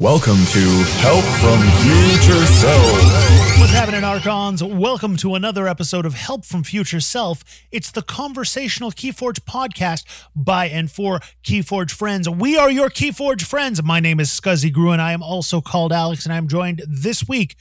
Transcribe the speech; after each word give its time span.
Welcome 0.00 0.38
to 0.46 0.64
Help 1.02 1.22
from 1.42 1.60
Future 1.82 2.46
Self. 2.46 3.60
What's 3.60 3.72
happening, 3.72 4.02
Archons? 4.02 4.64
Welcome 4.64 5.18
to 5.18 5.34
another 5.34 5.68
episode 5.68 6.06
of 6.06 6.14
Help 6.14 6.46
from 6.46 6.64
Future 6.64 7.00
Self. 7.00 7.44
It's 7.70 7.90
the 7.90 8.00
conversational 8.00 8.92
Keyforge 8.92 9.40
podcast 9.40 10.06
by 10.34 10.68
and 10.70 10.90
for 10.90 11.20
Keyforge 11.44 11.90
friends. 11.90 12.26
We 12.30 12.56
are 12.56 12.70
your 12.70 12.88
Keyforge 12.88 13.42
friends. 13.42 13.82
My 13.82 14.00
name 14.00 14.20
is 14.20 14.30
Scuzzy 14.30 14.72
Gruen. 14.72 15.00
I 15.00 15.12
am 15.12 15.22
also 15.22 15.60
called 15.60 15.92
Alex, 15.92 16.24
and 16.24 16.32
I'm 16.32 16.48
joined 16.48 16.80
this 16.88 17.28
week 17.28 17.54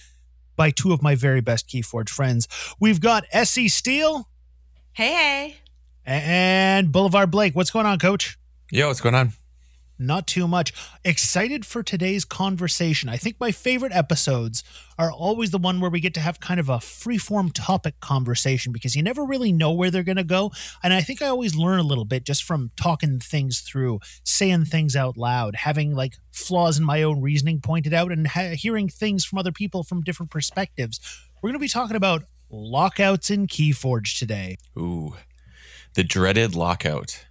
by 0.56 0.72
two 0.72 0.94
of 0.94 1.02
my 1.04 1.16
very 1.16 1.42
best 1.42 1.68
Keyforge 1.68 2.08
friends. 2.08 2.48
We've 2.80 3.02
got 3.02 3.26
Essie 3.34 3.68
Steele 3.68 4.30
Hey, 4.94 5.12
hey. 5.14 5.58
and 6.06 6.90
Boulevard 6.94 7.32
Blake. 7.32 7.54
What's 7.54 7.70
going 7.72 7.86
on, 7.86 8.00
Coach? 8.00 8.40
Yo, 8.72 8.88
what's 8.88 9.02
going 9.02 9.16
on? 9.16 9.34
Not 10.02 10.28
too 10.28 10.48
much. 10.48 10.72
Excited 11.04 11.66
for 11.66 11.84
today's 11.84 12.24
conversation. 12.24 13.10
I 13.10 13.18
think 13.18 13.36
my 13.38 13.52
favorite 13.52 13.92
episodes 13.92 14.64
are 14.98 15.12
always 15.12 15.52
the 15.52 15.58
one 15.58 15.82
where 15.82 15.90
we 15.90 16.00
get 16.00 16.14
to 16.14 16.22
have 16.22 16.40
kind 16.40 16.58
of 16.58 16.70
a 16.70 16.80
free-form 16.80 17.52
topic 17.52 18.00
conversation 18.00 18.72
because 18.72 18.96
you 18.96 19.04
never 19.04 19.26
really 19.26 19.52
know 19.52 19.74
where 19.74 19.92
they're 19.92 20.04
going 20.04 20.16
to 20.16 20.24
go. 20.24 20.54
And 20.82 20.94
I 20.94 21.02
think 21.02 21.22
I 21.22 21.28
always 21.28 21.54
learn 21.54 21.82
a 21.82 21.84
little 21.84 22.06
bit 22.06 22.24
just 22.24 22.44
from 22.46 22.72
talking 22.78 23.20
things 23.20 23.60
through, 23.60 24.00
saying 24.24 24.66
things 24.66 24.96
out 24.96 25.18
loud, 25.18 25.56
having 25.56 25.94
like 25.94 26.14
flaws 26.32 26.78
in 26.78 26.86
my 26.86 27.04
own 27.04 27.22
reasoning 27.22 27.60
pointed 27.60 27.94
out, 27.94 28.10
and 28.10 28.26
ha- 28.26 28.56
hearing 28.56 28.88
things 28.88 29.26
from 29.26 29.38
other 29.38 29.52
people 29.52 29.84
from 29.84 30.02
different 30.02 30.32
perspectives. 30.32 31.02
We're 31.42 31.50
going 31.50 31.60
to 31.60 31.60
be 31.60 31.68
talking 31.68 31.98
about 31.98 32.24
lockouts 32.50 33.30
in 33.30 33.48
Keyforge 33.48 34.18
today. 34.18 34.56
Ooh, 34.78 35.16
the 35.96 36.06
dreaded 36.06 36.56
lockout. 36.56 37.26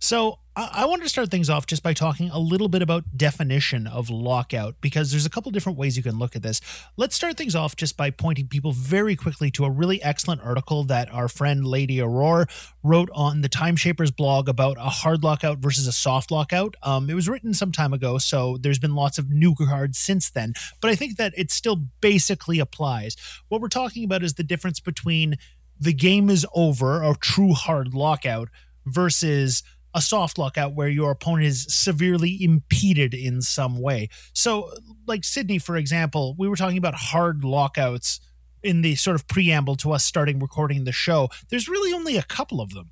So 0.00 0.40
I, 0.58 0.86
wanted 0.86 1.02
to 1.02 1.10
start 1.10 1.30
things 1.30 1.50
off 1.50 1.66
just 1.66 1.82
by 1.82 1.92
talking 1.92 2.30
a 2.30 2.38
little 2.38 2.68
bit 2.68 2.80
about 2.80 3.04
definition 3.14 3.86
of 3.86 4.08
lockout 4.08 4.76
because 4.80 5.10
there's 5.10 5.26
a 5.26 5.30
couple 5.30 5.52
different 5.52 5.76
ways 5.76 5.98
you 5.98 6.02
can 6.02 6.18
look 6.18 6.34
at 6.34 6.42
this. 6.42 6.62
Let's 6.96 7.14
start 7.14 7.36
things 7.36 7.54
off 7.54 7.76
just 7.76 7.94
by 7.94 8.08
pointing 8.08 8.48
people 8.48 8.72
very 8.72 9.16
quickly 9.16 9.50
to 9.50 9.66
a 9.66 9.70
really 9.70 10.02
excellent 10.02 10.40
article 10.40 10.84
that 10.84 11.12
our 11.12 11.28
friend 11.28 11.66
Lady 11.66 12.00
Aurora 12.00 12.46
wrote 12.82 13.10
on 13.12 13.42
the 13.42 13.50
Timeshapers 13.50 14.16
blog 14.16 14.48
about 14.48 14.78
a 14.78 14.88
hard 14.88 15.22
lockout 15.22 15.58
versus 15.58 15.86
a 15.86 15.92
soft 15.92 16.30
lockout. 16.30 16.74
Um, 16.82 17.10
it 17.10 17.14
was 17.14 17.28
written 17.28 17.52
some 17.52 17.70
time 17.70 17.92
ago, 17.92 18.16
so 18.16 18.56
there's 18.56 18.78
been 18.78 18.94
lots 18.94 19.18
of 19.18 19.28
new 19.28 19.54
cards 19.54 19.98
since 19.98 20.30
then, 20.30 20.54
but 20.80 20.90
I 20.90 20.94
think 20.94 21.18
that 21.18 21.34
it 21.36 21.50
still 21.50 21.76
basically 22.00 22.60
applies. 22.60 23.14
What 23.48 23.60
we're 23.60 23.68
talking 23.68 24.04
about 24.04 24.22
is 24.22 24.34
the 24.34 24.42
difference 24.42 24.80
between 24.80 25.36
the 25.78 25.92
game 25.92 26.30
is 26.30 26.46
over, 26.54 27.02
a 27.02 27.14
true 27.14 27.52
hard 27.52 27.92
lockout, 27.92 28.48
versus 28.86 29.62
a 29.96 30.00
soft 30.02 30.36
lockout 30.36 30.74
where 30.74 30.90
your 30.90 31.10
opponent 31.10 31.46
is 31.46 31.66
severely 31.70 32.36
impeded 32.40 33.14
in 33.14 33.40
some 33.40 33.80
way. 33.80 34.10
So, 34.34 34.70
like 35.06 35.24
Sydney, 35.24 35.58
for 35.58 35.76
example, 35.76 36.36
we 36.38 36.48
were 36.48 36.54
talking 36.54 36.76
about 36.76 36.94
hard 36.94 37.42
lockouts 37.42 38.20
in 38.62 38.82
the 38.82 38.94
sort 38.96 39.14
of 39.14 39.26
preamble 39.26 39.74
to 39.76 39.92
us 39.92 40.04
starting 40.04 40.38
recording 40.38 40.84
the 40.84 40.92
show. 40.92 41.30
There's 41.48 41.66
really 41.66 41.94
only 41.94 42.18
a 42.18 42.22
couple 42.22 42.60
of 42.60 42.74
them. 42.74 42.90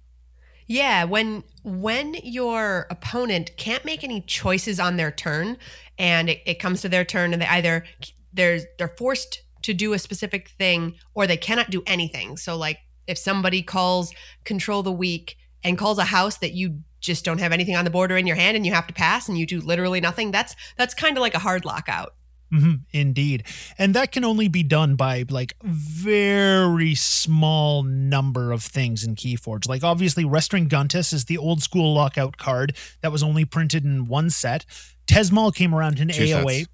Yeah, 0.67 1.05
when 1.05 1.45
when 1.63 2.15
your 2.23 2.87
opponent 2.89 3.55
can't 3.59 3.85
make 3.85 4.03
any 4.03 4.23
choices 4.23 4.81
on 4.81 4.97
their 4.97 5.11
turn 5.11 5.59
and 5.99 6.31
it, 6.31 6.41
it 6.47 6.55
comes 6.55 6.81
to 6.83 6.89
their 6.89 7.05
turn 7.05 7.35
and 7.35 7.43
they 7.43 7.47
either 7.47 7.85
they're 8.33 8.61
they're 8.79 8.95
forced 8.97 9.43
to 9.61 9.75
do 9.75 9.93
a 9.93 9.99
specific 9.99 10.49
thing 10.49 10.95
or 11.13 11.27
they 11.27 11.37
cannot 11.37 11.69
do 11.69 11.83
anything. 11.87 12.39
So 12.39 12.57
like 12.57 12.79
if 13.07 13.19
somebody 13.19 13.63
calls 13.63 14.15
control 14.45 14.83
the 14.83 14.93
weak 14.93 15.37
and 15.63 15.79
calls 15.79 15.99
a 15.99 16.05
house 16.05 16.39
that 16.39 16.53
you 16.53 16.81
just 17.05 17.25
don't 17.25 17.39
have 17.39 17.53
anything 17.53 17.77
on 17.77 17.85
the 17.85 17.91
board 17.91 18.11
or 18.11 18.17
in 18.17 18.27
your 18.27 18.37
hand 18.37 18.57
and 18.57 18.65
you 18.67 18.73
have 18.73 18.87
to 18.87 18.95
pass 18.95 19.29
and 19.29 19.37
you 19.39 19.47
do 19.47 19.61
literally 19.61 20.01
nothing, 20.01 20.31
that's 20.31 20.57
that's 20.77 20.95
kind 20.95 21.17
of 21.17 21.21
like 21.21 21.35
a 21.35 21.39
hard 21.39 21.65
lockout. 21.65 22.15
hmm 22.51 22.75
indeed. 22.93 23.45
And 23.79 23.95
that 23.95 24.11
can 24.13 24.25
only 24.25 24.49
be 24.49 24.63
done 24.63 24.97
by 24.97 25.25
like 25.29 25.55
very 25.63 26.95
small 26.95 27.83
number 27.83 28.53
of 28.53 28.63
things 28.63 29.05
in 29.05 29.15
Keyforge. 29.17 29.69
Like 29.69 29.85
obviously 29.85 30.25
Restringuntus 30.25 31.13
is 31.13 31.27
the 31.27 31.39
old 31.39 31.63
school 31.63 31.95
lockout 31.95 32.37
card 32.37 32.77
that 33.03 33.13
was 33.13 33.23
only 33.23 33.45
printed 33.45 33.85
in 33.85 34.07
one 34.07 34.31
set. 34.31 34.65
Tezmal 35.07 35.55
came 35.55 35.75
around 35.75 36.01
in 36.01 36.09
Two 36.09 36.23
AOA. 36.25 36.59
sets. 36.61 36.69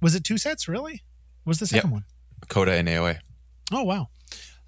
Was 0.00 0.14
it 0.14 0.24
two 0.24 0.36
sets, 0.38 0.68
really? 0.68 1.02
Was 1.44 1.58
the 1.60 1.66
second 1.66 1.90
one? 1.90 2.04
CotA 2.48 2.78
and 2.80 2.88
AOA. 2.88 3.18
Oh 3.72 3.84
wow. 3.84 4.08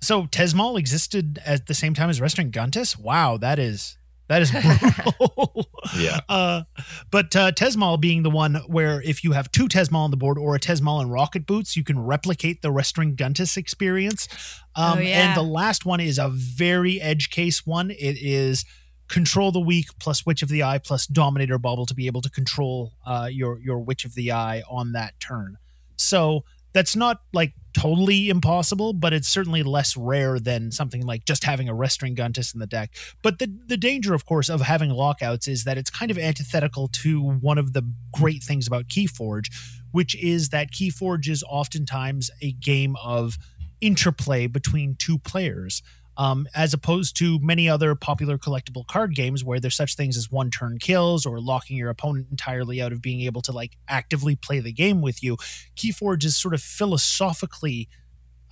So 0.01 0.25
Tezmal 0.25 0.79
existed 0.79 1.41
at 1.45 1.67
the 1.67 1.75
same 1.75 1.95
time 1.95 2.11
as 2.11 2.21
Restringuntus? 2.21 2.99
Wow, 2.99 3.37
that 3.39 3.59
is 3.59 3.97
that 4.29 4.43
is 4.43 4.51
brutal. 5.05 5.69
Yeah. 5.99 6.21
Uh, 6.29 6.63
but 7.11 7.35
uh, 7.37 7.53
Tezmal 7.53 8.01
being 8.01 8.23
the 8.23 8.31
one 8.31 8.57
where 8.67 9.01
if 9.03 9.23
you 9.23 9.33
have 9.33 9.53
two 9.53 9.69
Tezmal 9.69 10.05
on 10.05 10.11
the 10.11 10.17
board 10.17 10.39
or 10.39 10.55
a 10.55 10.59
Tezmal 10.59 11.01
and 11.01 11.13
Rocket 11.13 11.47
Boots, 11.47 11.77
you 11.77 11.85
can 11.85 11.99
replicate 11.99 12.63
the 12.63 12.71
Restringuntus 12.71 13.57
experience. 13.57 14.27
Um, 14.75 14.99
Oh, 14.99 15.01
yeah. 15.01 15.29
And 15.29 15.37
the 15.37 15.43
last 15.43 15.85
one 15.85 16.01
is 16.01 16.19
a 16.19 16.29
very 16.29 17.01
edge 17.01 17.31
case 17.31 17.67
one. 17.67 17.91
It 17.91 18.17
is 18.21 18.65
control 19.09 19.53
the 19.53 19.61
weak 19.61 19.87
plus 20.01 20.25
Witch 20.25 20.43
of 20.43 20.49
the 20.49 20.63
Eye 20.63 20.79
plus 20.79 21.07
Dominator 21.07 21.59
Bauble 21.59 21.87
to 21.87 21.95
be 21.95 22.07
able 22.07 22.23
to 22.23 22.31
control 22.31 22.95
uh, 23.07 23.29
your 23.31 23.61
your 23.61 23.79
Witch 23.79 24.05
of 24.05 24.15
the 24.15 24.33
Eye 24.33 24.63
on 24.69 24.93
that 24.93 25.21
turn. 25.21 25.59
So 25.97 26.45
that's 26.75 26.97
not 26.97 27.21
like 27.33 27.55
totally 27.73 28.29
impossible, 28.29 28.93
but 28.93 29.13
it's 29.13 29.29
certainly 29.29 29.63
less 29.63 29.97
rare 29.97 30.39
than 30.39 30.71
something 30.71 31.07
like 31.07 31.25
just 31.25 31.45
having 31.45 31.69
a 31.69 31.75
Restringuntus 31.75 32.53
in 32.53 32.61
the 32.61 32.67
deck. 32.67 32.95
But 33.23 33.39
the 33.39 33.51
the 33.67 33.77
danger, 33.77 34.13
of 34.13 34.27
course, 34.27 34.49
of 34.51 34.61
having 34.61 34.91
lockouts 34.91 35.49
is 35.49 35.65
that 35.65 35.79
it's 35.79 35.91
kind 35.91 36.11
of 36.11 36.19
antithetical 36.19 36.89
to 36.89 37.21
one 37.21 37.59
of 37.59 37.73
the 37.73 37.83
great 38.13 38.43
things 38.43 38.67
about 38.67 38.89
Keyforge, 38.89 39.47
which 39.93 40.15
is 40.17 40.51
that 40.51 40.73
Keyforge 40.73 41.29
is 41.29 41.45
oftentimes 41.49 42.31
a 42.43 42.53
game 42.53 42.97
of 43.03 43.39
interplay 43.81 44.47
between 44.47 44.97
two 44.99 45.19
players. 45.19 45.83
Um, 46.17 46.47
as 46.55 46.73
opposed 46.73 47.17
to 47.17 47.41
many 47.41 47.69
other 47.69 47.97
popular 47.97 48.39
collectible 48.39 48.87
card 48.87 49.17
games 49.17 49.43
where 49.43 49.59
there's 49.59 49.75
such 49.75 49.97
things 49.97 50.17
as 50.17 50.31
one 50.31 50.49
turn 50.49 50.79
kills 50.79 51.27
or 51.27 51.41
locking 51.41 51.77
your 51.77 51.91
opponent 51.91 52.29
entirely 52.31 52.81
out 52.81 52.93
of 52.93 53.03
being 53.03 53.23
able 53.23 53.43
to 53.43 53.53
like 53.53 53.77
actively 53.89 54.37
play 54.37 54.61
the 54.61 54.73
game 54.73 55.03
with 55.03 55.25
you. 55.25 55.37
Keyforge 55.77 56.25
is 56.25 56.37
sort 56.37 56.55
of 56.55 56.63
philosophically 56.63 57.89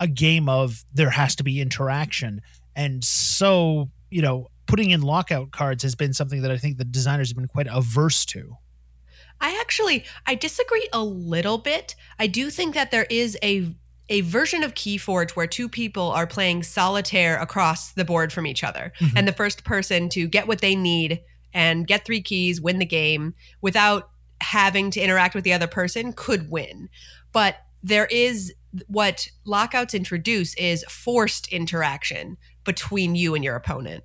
a 0.00 0.08
game 0.08 0.48
of 0.48 0.84
there 0.92 1.10
has 1.10 1.36
to 1.36 1.44
be 1.44 1.60
interaction. 1.60 2.42
And 2.74 3.04
so, 3.04 3.90
you 4.10 4.22
know, 4.22 4.48
putting 4.66 4.90
in 4.90 5.02
lockout 5.02 5.50
cards 5.52 5.82
has 5.82 5.94
been 5.94 6.12
something 6.12 6.42
that 6.42 6.50
I 6.50 6.56
think 6.56 6.78
the 6.78 6.84
designers 6.84 7.28
have 7.28 7.36
been 7.36 7.46
quite 7.46 7.68
averse 7.70 8.24
to. 8.26 8.56
I 9.40 9.58
actually 9.60 10.04
I 10.26 10.34
disagree 10.34 10.88
a 10.92 11.02
little 11.02 11.58
bit. 11.58 11.94
I 12.18 12.26
do 12.26 12.50
think 12.50 12.74
that 12.74 12.90
there 12.90 13.06
is 13.10 13.36
a 13.42 13.74
a 14.08 14.20
version 14.22 14.62
of 14.62 14.74
Keyforge 14.74 15.30
where 15.32 15.46
two 15.46 15.68
people 15.68 16.10
are 16.10 16.26
playing 16.26 16.62
solitaire 16.62 17.38
across 17.40 17.92
the 17.92 18.04
board 18.04 18.32
from 18.32 18.46
each 18.46 18.64
other, 18.64 18.92
Mhm. 19.00 19.12
and 19.16 19.28
the 19.28 19.32
first 19.32 19.64
person 19.64 20.08
to 20.10 20.26
get 20.26 20.46
what 20.46 20.60
they 20.60 20.74
need 20.74 21.20
and 21.54 21.86
get 21.86 22.04
three 22.04 22.20
keys, 22.22 22.60
win 22.60 22.78
the 22.78 22.86
game 22.86 23.34
without 23.60 24.10
having 24.40 24.90
to 24.90 25.00
interact 25.00 25.34
with 25.34 25.44
the 25.44 25.52
other 25.52 25.66
person 25.66 26.12
could 26.12 26.50
win. 26.50 26.88
But 27.32 27.56
there 27.82 28.06
is 28.06 28.52
what 28.86 29.28
lockouts 29.44 29.94
introduce 29.94 30.54
is 30.54 30.84
forced 30.88 31.46
interaction 31.48 32.38
between 32.64 33.14
you 33.14 33.34
and 33.34 33.44
your 33.44 33.54
opponent. 33.56 34.04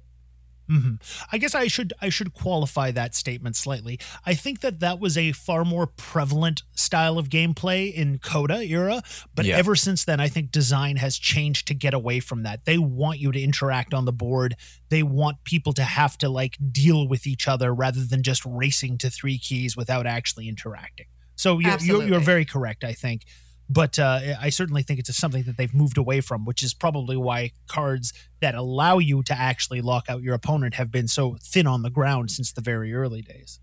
Hmm 0.68 0.96
I 1.32 1.38
guess 1.38 1.56
I 1.56 1.68
should 1.68 1.94
I 2.02 2.10
should 2.10 2.34
qualify 2.34 2.92
that 2.92 3.16
statement 3.16 3.56
slightly. 3.56 4.00
I 4.26 4.34
think 4.34 4.60
that 4.62 4.80
that 4.80 5.00
was 5.00 5.18
a 5.18 5.32
far 5.32 5.64
more 5.64 5.88
prevalent 5.88 6.64
style 6.74 7.18
of 7.18 7.30
gameplay 7.30 7.94
in 7.94 8.20
CotA 8.20 8.70
era, 8.70 9.02
but 9.34 9.46
Yeah. 9.46 9.58
ever 9.58 9.76
since 9.76 10.04
then, 10.06 10.20
I 10.20 10.28
think 10.28 10.52
design 10.52 10.98
has 10.98 11.18
changed 11.18 11.68
to 11.70 11.74
get 11.74 11.94
away 11.94 12.20
from 12.20 12.44
that. 12.44 12.66
They 12.66 12.78
want 12.78 13.20
you 13.20 13.32
to 13.32 13.42
interact 13.42 13.94
on 13.94 14.06
the 14.06 14.14
board. 14.14 14.56
They 14.90 15.04
want 15.04 15.44
people 15.44 15.74
to 15.74 15.84
have 15.84 16.18
to 16.20 16.30
like 16.30 16.58
deal 16.72 17.08
with 17.08 17.26
each 17.28 17.48
other 17.48 17.74
rather 17.74 18.04
than 18.04 18.24
just 18.24 18.46
racing 18.46 18.98
to 19.00 19.10
three 19.10 19.38
keys 19.38 19.76
without 19.78 20.06
actually 20.06 20.48
interacting. 20.48 21.08
So 21.36 21.60
you're, 21.60 21.78
you're, 21.80 22.04
you're 22.04 22.20
very 22.20 22.46
correct, 22.46 22.84
I 22.84 22.94
think. 22.94 23.24
But 23.70 24.00
uh, 24.00 24.20
I 24.40 24.50
certainly 24.50 24.82
think 24.82 25.00
it's 25.00 25.16
something 25.16 25.44
that 25.44 25.58
they've 25.58 25.74
moved 25.74 25.98
away 25.98 26.22
from, 26.22 26.46
which 26.46 26.64
is 26.64 26.74
probably 26.74 27.18
why 27.18 27.52
cards 27.68 28.14
that 28.40 28.56
allow 28.56 28.98
you 28.98 29.24
to 29.24 29.34
actually 29.34 29.82
lock 29.82 30.06
out 30.10 30.22
your 30.22 30.36
opponent 30.36 30.76
have 30.76 30.92
been 30.92 31.08
so 31.08 31.38
thin 31.42 31.68
on 31.68 31.82
the 31.82 31.90
ground 31.90 32.32
since 32.32 32.52
the 32.52 32.62
very 32.62 32.94
early 32.94 33.22
days. 33.22 33.60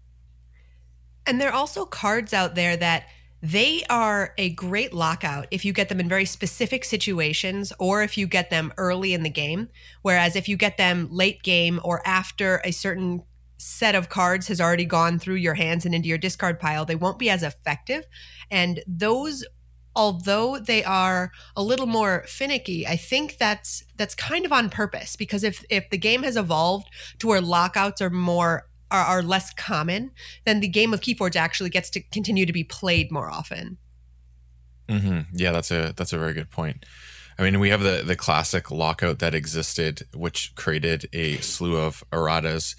And 1.26 1.40
there 1.40 1.48
are 1.48 1.54
also 1.54 1.86
cards 1.86 2.34
out 2.34 2.54
there 2.54 2.76
that 2.76 3.04
they 3.40 3.82
are 3.90 4.34
a 4.38 4.50
great 4.50 4.92
lockout 4.92 5.46
if 5.50 5.64
you 5.64 5.72
get 5.72 5.88
them 5.88 6.00
in 6.00 6.08
very 6.08 6.24
specific 6.24 6.84
situations 6.84 7.72
or 7.78 8.02
if 8.02 8.16
you 8.16 8.26
get 8.26 8.50
them 8.50 8.72
early 8.76 9.14
in 9.14 9.22
the 9.22 9.30
game. 9.30 9.68
Whereas 10.02 10.36
if 10.36 10.48
you 10.48 10.56
get 10.56 10.76
them 10.76 11.08
late 11.10 11.42
game 11.42 11.80
or 11.84 12.06
after 12.06 12.60
a 12.64 12.72
certain 12.72 13.22
set 13.58 13.94
of 13.94 14.08
cards 14.08 14.48
has 14.48 14.60
already 14.60 14.84
gone 14.84 15.18
through 15.18 15.36
your 15.36 15.54
hands 15.54 15.86
and 15.86 15.94
into 15.94 16.08
your 16.08 16.18
discard 16.18 16.58
pile, 16.58 16.84
they 16.84 16.94
won't 16.94 17.18
be 17.18 17.30
as 17.30 17.42
effective. 17.42 18.06
And 18.50 18.82
those 18.86 19.44
although 19.96 20.58
they 20.58 20.82
are 20.84 21.32
a 21.56 21.62
little 21.62 21.86
more 21.86 22.24
finicky, 22.26 22.86
I 22.86 22.96
think 22.96 23.38
that's 23.38 23.84
that's 23.96 24.14
kind 24.14 24.44
of 24.44 24.52
on 24.52 24.70
purpose 24.70 25.16
because 25.16 25.44
if 25.44 25.64
if 25.70 25.90
the 25.90 25.98
game 25.98 26.22
has 26.22 26.36
evolved 26.36 26.88
to 27.18 27.28
where 27.28 27.40
lockouts 27.40 28.00
are 28.00 28.10
more 28.10 28.68
are, 28.90 29.04
are 29.04 29.22
less 29.22 29.52
common, 29.54 30.10
then 30.44 30.60
the 30.60 30.68
game 30.68 30.92
of 30.94 31.00
Keyforge 31.00 31.36
actually 31.36 31.70
gets 31.70 31.90
to 31.90 32.00
continue 32.00 32.46
to 32.46 32.52
be 32.52 32.64
played 32.64 33.10
more 33.10 33.30
often. 33.30 33.78
hmm 34.88 35.20
Yeah, 35.32 35.52
that's 35.52 35.70
a 35.70 35.92
that's 35.96 36.12
a 36.12 36.18
very 36.18 36.34
good 36.34 36.50
point. 36.50 36.84
I 37.38 37.42
mean, 37.42 37.58
we 37.58 37.70
have 37.70 37.82
the 37.82 38.02
the 38.04 38.16
classic 38.16 38.70
lockout 38.70 39.18
that 39.18 39.34
existed, 39.34 40.02
which 40.14 40.54
created 40.54 41.08
a 41.12 41.38
slew 41.38 41.76
of 41.76 42.04
erratas. 42.12 42.74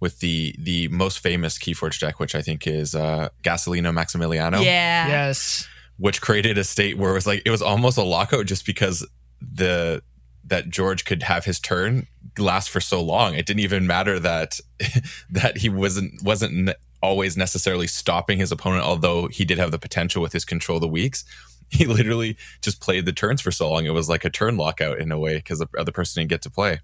With 0.00 0.18
the 0.18 0.52
the 0.58 0.88
most 0.88 1.20
famous 1.20 1.56
Keyforge 1.58 2.00
deck, 2.00 2.18
which 2.18 2.34
I 2.34 2.42
think 2.42 2.66
is 2.66 2.92
uh, 2.92 3.28
Gasolino 3.44 3.92
Maximiliano, 3.92 4.64
Yeah. 4.64 5.06
Yes. 5.06 5.68
Which 6.02 6.20
created 6.20 6.58
a 6.58 6.64
state 6.64 6.98
where 6.98 7.12
it 7.12 7.14
was 7.14 7.28
like 7.28 7.42
it 7.44 7.50
was 7.50 7.62
almost 7.62 7.96
a 7.96 8.02
lockout 8.02 8.44
just 8.44 8.66
because 8.66 9.06
the 9.40 10.02
that 10.44 10.68
George 10.68 11.04
could 11.04 11.22
have 11.22 11.44
his 11.44 11.60
turn 11.60 12.08
last 12.36 12.70
for 12.70 12.80
so 12.80 13.00
long. 13.00 13.36
It 13.36 13.46
didn't 13.46 13.60
even 13.60 13.86
matter 13.86 14.18
that 14.18 14.58
that 15.30 15.58
he 15.58 15.68
wasn't 15.68 16.20
wasn't 16.24 16.70
always 17.04 17.36
necessarily 17.36 17.86
stopping 17.86 18.38
his 18.38 18.50
opponent, 18.50 18.82
although 18.82 19.28
he 19.28 19.44
did 19.44 19.58
have 19.58 19.70
the 19.70 19.78
potential 19.78 20.20
with 20.20 20.32
his 20.32 20.44
control 20.44 20.80
the 20.80 20.88
weeks. 20.88 21.24
He 21.72 21.86
literally 21.86 22.36
just 22.60 22.82
played 22.82 23.06
the 23.06 23.14
turns 23.14 23.40
for 23.40 23.50
so 23.50 23.70
long. 23.70 23.86
It 23.86 23.94
was 23.94 24.06
like 24.06 24.26
a 24.26 24.30
turn 24.30 24.58
lockout 24.58 24.98
in 24.98 25.10
a 25.10 25.18
way 25.18 25.36
because 25.36 25.58
the 25.58 25.68
other 25.78 25.90
person 25.90 26.20
didn't 26.20 26.28
get 26.28 26.42
to 26.42 26.50
play. 26.50 26.80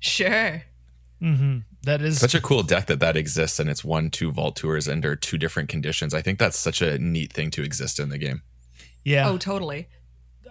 Sure. 0.00 0.62
Hmm 1.20 1.58
That 1.82 2.02
is 2.02 2.18
Such 2.20 2.34
a 2.34 2.40
cool 2.40 2.62
deck 2.62 2.86
that 2.86 3.00
that 3.00 3.16
exists 3.16 3.58
and 3.58 3.68
it's 3.70 3.84
one, 3.84 4.10
two 4.10 4.30
vault 4.32 4.56
tours 4.56 4.88
under 4.88 5.16
two 5.16 5.38
different 5.38 5.68
conditions. 5.68 6.12
I 6.14 6.22
think 6.22 6.38
that's 6.38 6.58
such 6.58 6.82
a 6.82 6.98
neat 6.98 7.32
thing 7.32 7.50
to 7.52 7.62
exist 7.62 7.98
in 7.98 8.08
the 8.08 8.18
game. 8.18 8.42
yeah. 9.04 9.28
Oh, 9.28 9.38
totally. 9.38 9.88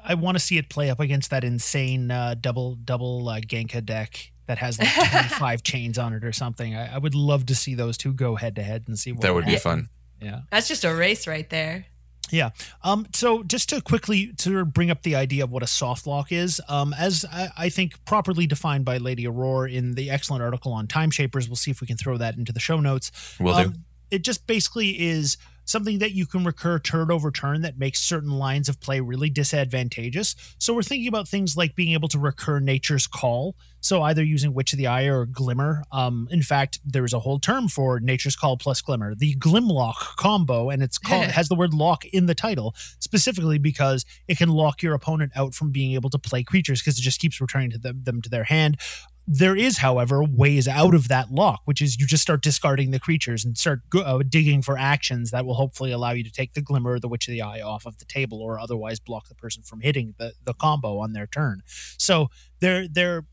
I 0.07 0.13
want 0.13 0.37
to 0.37 0.39
see 0.39 0.57
it 0.57 0.69
play 0.69 0.89
up 0.91 0.99
against 0.99 1.31
that 1.31 1.43
insane 1.43 2.11
uh, 2.11 2.35
double 2.39 2.75
double 2.75 3.27
uh, 3.27 3.39
Genka 3.39 3.83
deck 3.83 4.31
that 4.45 4.59
has 4.59 4.77
like 4.79 4.93
25 4.93 5.63
chains 5.63 5.97
on 5.97 6.13
it 6.13 6.23
or 6.23 6.31
something. 6.31 6.75
I, 6.75 6.95
I 6.95 6.97
would 6.99 7.15
love 7.15 7.47
to 7.47 7.55
see 7.55 7.73
those 7.73 7.97
two 7.97 8.13
go 8.13 8.35
head 8.35 8.55
to 8.57 8.63
head 8.63 8.83
and 8.87 8.97
see 8.99 9.11
what 9.11 9.21
That 9.21 9.33
would 9.33 9.45
be 9.45 9.57
fun. 9.57 9.89
Yeah. 10.21 10.41
That's 10.51 10.67
just 10.67 10.85
a 10.85 10.93
race 10.93 11.25
right 11.27 11.49
there. 11.49 11.85
Yeah. 12.31 12.51
Um, 12.83 13.07
so 13.13 13.43
just 13.43 13.69
to 13.69 13.81
quickly 13.81 14.31
sort 14.37 14.57
of 14.57 14.73
bring 14.73 14.89
up 14.89 15.03
the 15.03 15.15
idea 15.15 15.43
of 15.43 15.51
what 15.51 15.63
a 15.63 15.67
soft 15.67 16.07
lock 16.07 16.31
is, 16.31 16.61
um, 16.67 16.93
as 16.97 17.25
I, 17.31 17.49
I 17.57 17.69
think 17.69 18.03
properly 18.05 18.47
defined 18.47 18.85
by 18.85 18.97
Lady 18.97 19.27
Aurora 19.27 19.71
in 19.71 19.95
the 19.95 20.09
excellent 20.09 20.43
article 20.43 20.73
on 20.73 20.87
Time 20.87 21.11
Shapers, 21.11 21.47
we'll 21.47 21.55
see 21.55 21.71
if 21.71 21.81
we 21.81 21.87
can 21.87 21.97
throw 21.97 22.17
that 22.17 22.35
into 22.35 22.51
the 22.51 22.59
show 22.59 22.79
notes. 22.79 23.11
Will 23.39 23.53
do. 23.53 23.59
Um, 23.59 23.85
it 24.11 24.23
just 24.23 24.47
basically 24.47 25.01
is 25.01 25.37
something 25.65 25.99
that 25.99 26.13
you 26.13 26.25
can 26.25 26.43
recur 26.43 26.79
turn 26.79 27.11
over 27.11 27.31
turn 27.31 27.61
that 27.61 27.77
makes 27.77 27.99
certain 27.99 28.31
lines 28.31 28.69
of 28.69 28.79
play 28.79 28.99
really 28.99 29.29
disadvantageous. 29.29 30.35
So 30.57 30.73
we're 30.73 30.83
thinking 30.83 31.07
about 31.07 31.27
things 31.27 31.57
like 31.57 31.75
being 31.75 31.93
able 31.93 32.07
to 32.09 32.19
recur 32.19 32.59
Nature's 32.59 33.07
Call. 33.07 33.55
So 33.81 34.01
either 34.01 34.23
using 34.23 34.53
Witch 34.53 34.73
of 34.73 34.77
the 34.77 34.87
Eye 34.87 35.05
or 35.05 35.25
Glimmer. 35.25 35.83
Um, 35.91 36.27
in 36.31 36.41
fact, 36.41 36.79
there's 36.83 37.13
a 37.13 37.19
whole 37.19 37.37
term 37.37 37.67
for 37.67 37.99
Nature's 37.99 38.35
Call 38.35 38.57
plus 38.57 38.81
Glimmer, 38.81 39.13
the 39.13 39.35
Glimlock 39.35 40.15
combo, 40.17 40.69
and 40.69 40.81
it's 40.81 40.97
called 40.97 41.25
it 41.25 41.31
has 41.31 41.49
the 41.49 41.55
word 41.55 41.73
lock 41.73 42.05
in 42.05 42.25
the 42.25 42.33
title 42.33 42.73
specifically 42.99 43.59
because 43.59 44.05
it 44.27 44.37
can 44.37 44.49
lock 44.49 44.81
your 44.81 44.93
opponent 44.95 45.33
out 45.35 45.53
from 45.53 45.71
being 45.71 45.93
able 45.93 46.09
to 46.09 46.17
play 46.17 46.41
creatures 46.41 46.81
because 46.81 46.97
it 46.97 47.03
just 47.03 47.19
keeps 47.19 47.39
returning 47.39 47.69
to 47.71 47.77
them, 47.77 48.01
them 48.03 48.21
to 48.21 48.29
their 48.29 48.45
hand. 48.45 48.77
There 49.27 49.55
is, 49.55 49.79
however, 49.79 50.23
ways 50.23 50.67
out 50.67 50.93
of 50.93 51.07
that 51.07 51.31
lock, 51.31 51.61
which 51.65 51.81
is 51.81 51.99
you 51.99 52.05
just 52.05 52.21
start 52.21 52.43
discarding 52.43 52.91
the 52.91 52.99
creatures 52.99 53.43
and 53.43 53.57
start 53.57 53.81
uh, 53.95 54.19
digging 54.27 54.61
for 54.61 54.77
actions 54.77 55.31
that 55.31 55.45
will 55.45 55.55
hopefully 55.55 55.91
allow 55.91 56.11
you 56.11 56.23
to 56.23 56.31
take 56.31 56.53
the 56.53 56.61
glimmer 56.61 56.91
or 56.91 56.99
the 56.99 57.07
witch 57.07 57.27
of 57.27 57.31
the 57.31 57.41
eye 57.41 57.59
off 57.61 57.87
of 57.87 57.97
the 57.97 58.05
table, 58.05 58.39
or 58.39 58.59
otherwise 58.59 58.99
block 58.99 59.27
the 59.27 59.35
person 59.35 59.63
from 59.63 59.81
hitting 59.81 60.13
the, 60.19 60.33
the 60.43 60.53
combo 60.53 60.99
on 60.99 61.13
their 61.13 61.25
turn. 61.25 61.61
So 61.97 62.29
they're 62.59 62.87
they're 62.87 63.25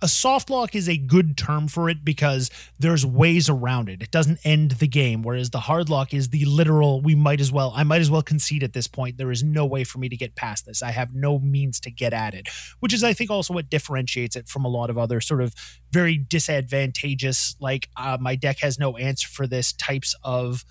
a 0.00 0.08
soft 0.08 0.48
lock 0.50 0.74
is 0.74 0.88
a 0.88 0.96
good 0.96 1.36
term 1.36 1.66
for 1.68 1.88
it 1.88 2.04
because 2.04 2.50
there's 2.78 3.04
ways 3.04 3.48
around 3.48 3.88
it. 3.88 4.02
It 4.02 4.10
doesn't 4.10 4.38
end 4.44 4.72
the 4.72 4.86
game, 4.86 5.22
whereas 5.22 5.50
the 5.50 5.60
hard 5.60 5.90
lock 5.90 6.14
is 6.14 6.28
the 6.28 6.44
literal. 6.44 7.00
We 7.00 7.14
might 7.14 7.40
as 7.40 7.50
well. 7.50 7.72
I 7.74 7.82
might 7.82 8.00
as 8.00 8.10
well 8.10 8.22
concede 8.22 8.62
at 8.62 8.72
this 8.72 8.86
point. 8.86 9.18
There 9.18 9.32
is 9.32 9.42
no 9.42 9.66
way 9.66 9.84
for 9.84 9.98
me 9.98 10.08
to 10.08 10.16
get 10.16 10.36
past 10.36 10.66
this. 10.66 10.82
I 10.82 10.92
have 10.92 11.14
no 11.14 11.38
means 11.38 11.80
to 11.80 11.90
get 11.90 12.12
at 12.12 12.34
it, 12.34 12.48
which 12.80 12.94
is, 12.94 13.02
I 13.02 13.12
think, 13.12 13.30
also 13.30 13.54
what 13.54 13.70
differentiates 13.70 14.36
it 14.36 14.48
from 14.48 14.64
a 14.64 14.68
lot 14.68 14.90
of 14.90 14.98
other 14.98 15.20
sort 15.20 15.42
of 15.42 15.54
very 15.90 16.16
disadvantageous, 16.16 17.56
like 17.60 17.88
uh, 17.96 18.18
my 18.20 18.36
deck 18.36 18.58
has 18.60 18.78
no 18.78 18.96
answer 18.96 19.28
for 19.28 19.46
this 19.46 19.72
types 19.72 20.14
of 20.22 20.64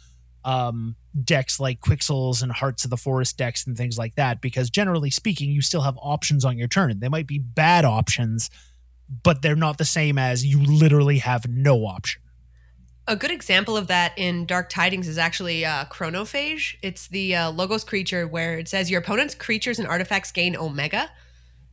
um, 0.46 0.96
decks 1.22 1.60
like 1.60 1.82
Quixels 1.82 2.42
and 2.42 2.52
Hearts 2.52 2.86
of 2.86 2.90
the 2.90 2.98
Forest 2.98 3.38
decks 3.38 3.68
and 3.68 3.76
things 3.76 3.98
like 3.98 4.16
that. 4.16 4.40
Because 4.40 4.70
generally 4.70 5.10
speaking, 5.10 5.52
you 5.52 5.62
still 5.62 5.82
have 5.82 5.98
options 6.02 6.46
on 6.46 6.58
your 6.58 6.70
turn. 6.70 7.00
They 7.00 7.10
might 7.10 7.28
be 7.28 7.40
bad 7.40 7.84
options 7.84 8.50
but 9.24 9.42
they're 9.42 9.56
not 9.56 9.78
the 9.78 9.86
same 9.86 10.18
as 10.18 10.46
you 10.46 10.62
literally 10.62 11.20
have 11.20 11.48
no 11.48 11.86
option. 11.86 12.22
A 13.08 13.16
good 13.16 13.32
example 13.32 13.78
of 13.78 13.88
that 13.88 14.14
in 14.18 14.46
Dark 14.46 14.70
Tidings 14.70 15.08
is 15.08 15.18
actually 15.18 15.64
uh, 15.64 15.86
Chronophage. 15.86 16.76
It's 16.82 17.08
the 17.08 17.36
uh, 17.36 17.52
Logos 17.52 17.86
creature 17.86 18.28
where 18.28 18.60
it 18.60 18.68
says 18.68 18.92
your 18.92 19.00
opponent's 19.00 19.34
creatures 19.34 19.80
and 19.80 19.88
artifacts 19.88 20.32
gain 20.32 20.58
Omega 20.58 21.10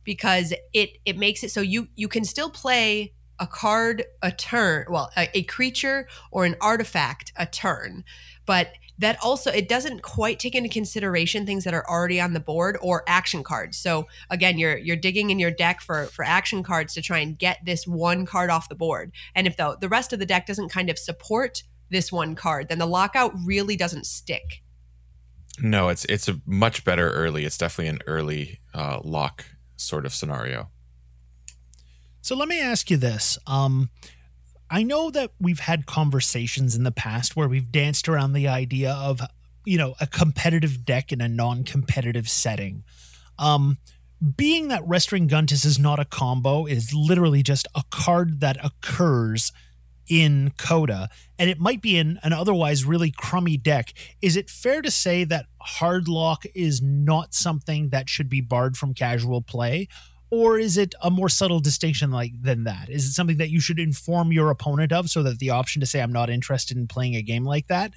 because 0.05 0.53
it 0.73 0.97
it 1.03 1.17
makes 1.17 1.43
it 1.43 1.51
so 1.51 1.59
you 1.59 1.89
you 1.95 2.07
can 2.07 2.23
still 2.23 2.49
play 2.49 3.13
a 3.37 3.47
card 3.47 4.05
a 4.21 4.31
turn, 4.31 4.85
well, 4.89 5.11
a, 5.17 5.37
a 5.37 5.43
creature 5.43 6.07
or 6.31 6.45
an 6.45 6.55
artifact 6.61 7.33
a 7.35 7.45
turn, 7.45 8.05
but 8.45 8.69
that 8.97 9.17
also 9.23 9.51
it 9.51 9.67
doesn't 9.67 10.01
quite 10.01 10.39
take 10.39 10.55
into 10.55 10.69
consideration 10.69 11.45
things 11.45 11.63
that 11.63 11.73
are 11.73 11.87
already 11.89 12.21
on 12.21 12.33
the 12.33 12.39
board 12.39 12.77
or 12.81 13.03
action 13.07 13.43
cards. 13.43 13.77
So 13.77 14.07
again, 14.29 14.57
you're 14.57 14.77
you're 14.77 14.95
digging 14.95 15.29
in 15.29 15.39
your 15.39 15.51
deck 15.51 15.81
for 15.81 16.05
for 16.05 16.23
action 16.23 16.63
cards 16.63 16.93
to 16.93 17.01
try 17.01 17.19
and 17.19 17.37
get 17.37 17.59
this 17.65 17.85
one 17.85 18.25
card 18.25 18.49
off 18.49 18.69
the 18.69 18.75
board. 18.75 19.11
And 19.33 19.47
if 19.47 19.57
the 19.57 19.77
the 19.79 19.89
rest 19.89 20.13
of 20.13 20.19
the 20.19 20.25
deck 20.25 20.45
doesn't 20.45 20.69
kind 20.69 20.89
of 20.89 20.97
support 20.97 21.63
this 21.89 22.11
one 22.11 22.35
card, 22.35 22.69
then 22.69 22.79
the 22.79 22.85
lockout 22.85 23.33
really 23.45 23.75
doesn't 23.75 24.05
stick. 24.05 24.61
No, 25.59 25.89
it's 25.89 26.05
it's 26.05 26.27
a 26.27 26.39
much 26.45 26.83
better 26.83 27.11
early. 27.11 27.45
It's 27.45 27.57
definitely 27.57 27.89
an 27.89 27.99
early 28.07 28.59
uh, 28.73 28.99
lock 29.03 29.45
sort 29.77 30.05
of 30.05 30.13
scenario. 30.13 30.69
So 32.21 32.35
let 32.35 32.47
me 32.47 32.59
ask 32.59 32.89
you 32.89 32.97
this. 32.97 33.37
Um, 33.45 33.89
I 34.69 34.83
know 34.83 35.11
that 35.11 35.31
we've 35.39 35.59
had 35.59 35.85
conversations 35.85 36.75
in 36.75 36.83
the 36.83 36.91
past 36.91 37.35
where 37.35 37.47
we've 37.47 37.71
danced 37.71 38.09
around 38.09 38.33
the 38.33 38.47
idea 38.47 38.91
of, 38.91 39.21
you 39.63 39.77
know, 39.77 39.95
a 39.99 40.07
competitive 40.07 40.85
deck 40.85 41.11
in 41.11 41.21
a 41.21 41.27
non-competitive 41.27 42.29
setting. 42.29 42.83
Um, 43.37 43.77
being 44.35 44.69
that 44.69 44.83
Restringuntus 44.83 45.65
is 45.65 45.77
not 45.77 45.99
a 45.99 46.05
combo, 46.05 46.65
is 46.65 46.93
literally 46.93 47.43
just 47.43 47.67
a 47.75 47.83
card 47.91 48.39
that 48.39 48.57
occurs 48.63 49.51
in 50.07 50.51
CotA, 50.57 51.07
and 51.37 51.49
it 51.49 51.59
might 51.59 51.81
be 51.81 51.97
in 51.97 52.19
an 52.23 52.31
otherwise 52.31 52.85
really 52.85 53.11
crummy 53.11 53.57
deck. 53.57 53.93
Is 54.21 54.35
it 54.35 54.49
fair 54.49 54.81
to 54.81 54.91
say 54.91 55.23
that 55.25 55.45
Hardlock 55.79 56.45
is 56.53 56.81
not 56.81 57.33
something 57.33 57.89
that 57.89 58.09
should 58.09 58.29
be 58.29 58.41
barred 58.41 58.77
from 58.77 58.93
casual 58.93 59.41
play? 59.41 59.87
Or 60.31 60.57
is 60.57 60.77
it 60.77 60.95
a 61.01 61.09
more 61.09 61.29
subtle 61.29 61.59
distinction 61.59 62.11
like 62.11 62.31
than 62.41 62.63
that? 62.63 62.89
Is 62.89 63.05
it 63.05 63.11
something 63.11 63.37
that 63.37 63.49
you 63.49 63.59
should 63.59 63.79
inform 63.79 64.31
your 64.31 64.49
opponent 64.49 64.91
of 64.91 65.09
so 65.09 65.23
that 65.23 65.39
the 65.39 65.51
option 65.51 65.79
to 65.79 65.85
say 65.85 66.01
I'm 66.01 66.11
not 66.11 66.29
interested 66.29 66.77
in 66.77 66.87
playing 66.87 67.15
a 67.15 67.21
game 67.21 67.45
like 67.45 67.67
that? 67.67 67.93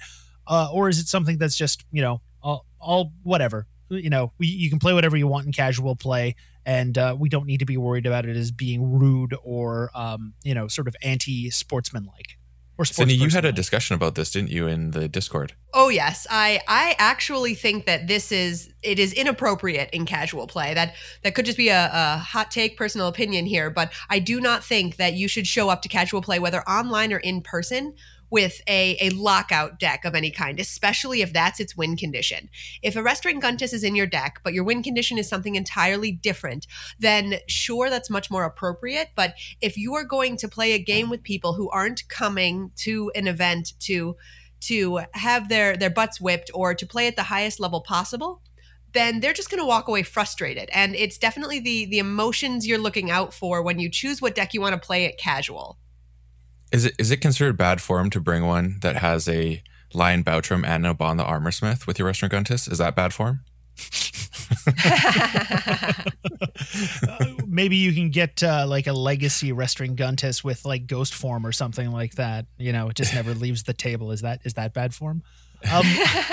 Uh, 0.47 0.69
or 0.71 0.89
is 0.89 0.99
it 0.99 1.07
something 1.07 1.37
that's 1.37 1.55
just, 1.57 1.85
you 1.91 2.01
know, 2.01 2.21
all, 2.41 2.65
all 2.79 3.13
whatever? 3.23 3.67
You 3.89 4.09
know, 4.09 4.33
we, 4.37 4.47
you 4.47 4.69
can 4.69 4.79
play 4.79 4.93
whatever 4.93 5.17
you 5.17 5.27
want 5.27 5.45
in 5.47 5.51
casual 5.51 5.95
play, 5.95 6.35
and 6.65 6.97
uh, 6.97 7.15
we 7.17 7.29
don't 7.29 7.45
need 7.45 7.59
to 7.59 7.65
be 7.65 7.77
worried 7.77 8.05
about 8.05 8.25
it 8.25 8.35
as 8.35 8.51
being 8.51 8.99
rude 8.99 9.35
or, 9.43 9.89
um, 9.95 10.33
you 10.43 10.53
know, 10.53 10.67
sort 10.67 10.87
of 10.87 10.95
anti 11.01 11.49
sportsmanlike. 11.49 12.38
Or 12.79 12.85
Cindy, 12.85 13.13
you 13.13 13.27
had 13.27 13.43
a 13.43 13.51
discussion 13.51 13.95
about 13.95 14.15
this, 14.15 14.31
didn't 14.31 14.51
you, 14.51 14.65
in 14.65 14.91
the 14.91 15.09
Discord? 15.09 15.51
Oh 15.73 15.89
yes, 15.89 16.25
I 16.29 16.61
I 16.65 16.95
actually 16.97 17.53
think 17.53 17.85
that 17.87 18.07
this 18.07 18.31
is 18.31 18.73
it 18.81 18.99
is 18.99 19.11
inappropriate 19.11 19.89
in 19.91 20.05
casual 20.05 20.47
play. 20.47 20.73
That 20.73 20.95
that 21.23 21.35
could 21.35 21.45
just 21.45 21.57
be 21.57 21.67
a, 21.67 21.89
a 21.91 22.17
hot 22.19 22.51
take, 22.51 22.77
personal 22.77 23.07
opinion 23.07 23.45
here, 23.45 23.69
but 23.69 23.91
I 24.09 24.19
do 24.19 24.39
not 24.39 24.63
think 24.63 24.95
that 24.95 25.13
you 25.13 25.27
should 25.27 25.45
show 25.45 25.67
up 25.67 25.81
to 25.81 25.89
casual 25.89 26.21
play, 26.21 26.39
whether 26.39 26.61
online 26.69 27.11
or 27.11 27.17
in 27.17 27.41
person, 27.41 27.95
with 28.29 28.61
a, 28.67 28.97
a 29.01 29.09
lockout 29.11 29.79
deck 29.79 30.05
of 30.05 30.15
any 30.15 30.31
kind, 30.31 30.59
especially 30.59 31.21
if 31.21 31.33
that's 31.33 31.59
its 31.59 31.75
win 31.75 31.95
condition. 31.95 32.49
If 32.81 32.95
a 32.95 33.01
Restringuntus 33.01 33.73
is 33.73 33.83
in 33.83 33.95
your 33.95 34.07
deck, 34.07 34.39
but 34.43 34.53
your 34.53 34.63
win 34.63 34.83
condition 34.83 35.17
is 35.17 35.27
something 35.27 35.55
entirely 35.55 36.11
different, 36.11 36.67
then 36.99 37.35
sure, 37.47 37.89
that's 37.89 38.09
much 38.09 38.29
more 38.29 38.45
appropriate. 38.45 39.09
But 39.15 39.35
if 39.61 39.77
you 39.77 39.95
are 39.95 40.03
going 40.03 40.37
to 40.37 40.47
play 40.47 40.73
a 40.73 40.79
game 40.79 41.09
with 41.09 41.23
people 41.23 41.53
who 41.53 41.69
aren't 41.69 42.07
coming 42.07 42.71
to 42.77 43.11
an 43.15 43.27
event 43.27 43.73
to 43.79 44.15
to 44.61 45.01
have 45.13 45.49
their 45.49 45.77
their 45.77 45.89
butts 45.89 46.19
whipped 46.19 46.51
or 46.53 46.73
to 46.73 46.85
play 46.85 47.07
at 47.07 47.15
the 47.15 47.23
highest 47.23 47.59
level 47.59 47.81
possible 47.81 48.41
then 48.91 49.19
they're 49.19 49.33
just 49.33 49.49
going 49.49 49.61
to 49.61 49.65
walk 49.65 49.87
away 49.87 50.03
frustrated 50.03 50.69
and 50.73 50.95
it's 50.95 51.17
definitely 51.17 51.59
the 51.59 51.85
the 51.85 51.99
emotions 51.99 52.67
you're 52.67 52.77
looking 52.77 53.09
out 53.09 53.33
for 53.33 53.61
when 53.61 53.79
you 53.79 53.89
choose 53.89 54.21
what 54.21 54.35
deck 54.35 54.53
you 54.53 54.61
want 54.61 54.73
to 54.73 54.85
play 54.85 55.05
at 55.05 55.17
casual 55.17 55.77
Is 56.71 56.85
it 56.85 56.95
is 56.99 57.11
it 57.11 57.17
considered 57.17 57.57
bad 57.57 57.81
form 57.81 58.09
to 58.11 58.19
bring 58.19 58.45
one 58.45 58.77
that 58.81 58.97
has 58.97 59.27
a 59.27 59.63
Lion 59.93 60.23
Bautrem 60.23 60.65
and 60.65 60.85
a 60.85 60.93
Bon 60.93 61.17
the 61.17 61.23
Armor 61.23 61.51
Smith 61.51 61.87
with 61.87 61.97
your 61.99 62.09
Restringuntus? 62.09 62.71
Is 62.71 62.77
that 62.77 62.95
bad 62.95 63.13
form? 63.13 63.41
Uh, 67.07 67.25
maybe 67.47 67.75
you 67.75 67.93
can 67.93 68.09
get 68.09 68.43
uh, 68.43 68.65
like 68.67 68.87
a 68.87 68.93
legacy 68.93 69.51
Restringuntus 69.51 70.43
with 70.43 70.65
like 70.65 70.87
ghost 70.87 71.13
form 71.13 71.45
or 71.45 71.51
something 71.51 71.91
like 71.91 72.15
that. 72.15 72.45
You 72.57 72.71
know, 72.71 72.89
it 72.89 72.95
just 72.95 73.13
never 73.13 73.33
leaves 73.35 73.63
the 73.63 73.73
table. 73.73 74.11
Is 74.11 74.21
that 74.21 74.41
is 74.43 74.55
that 74.55 74.73
bad 74.73 74.93
form? 74.93 75.23
Um, 75.71 75.85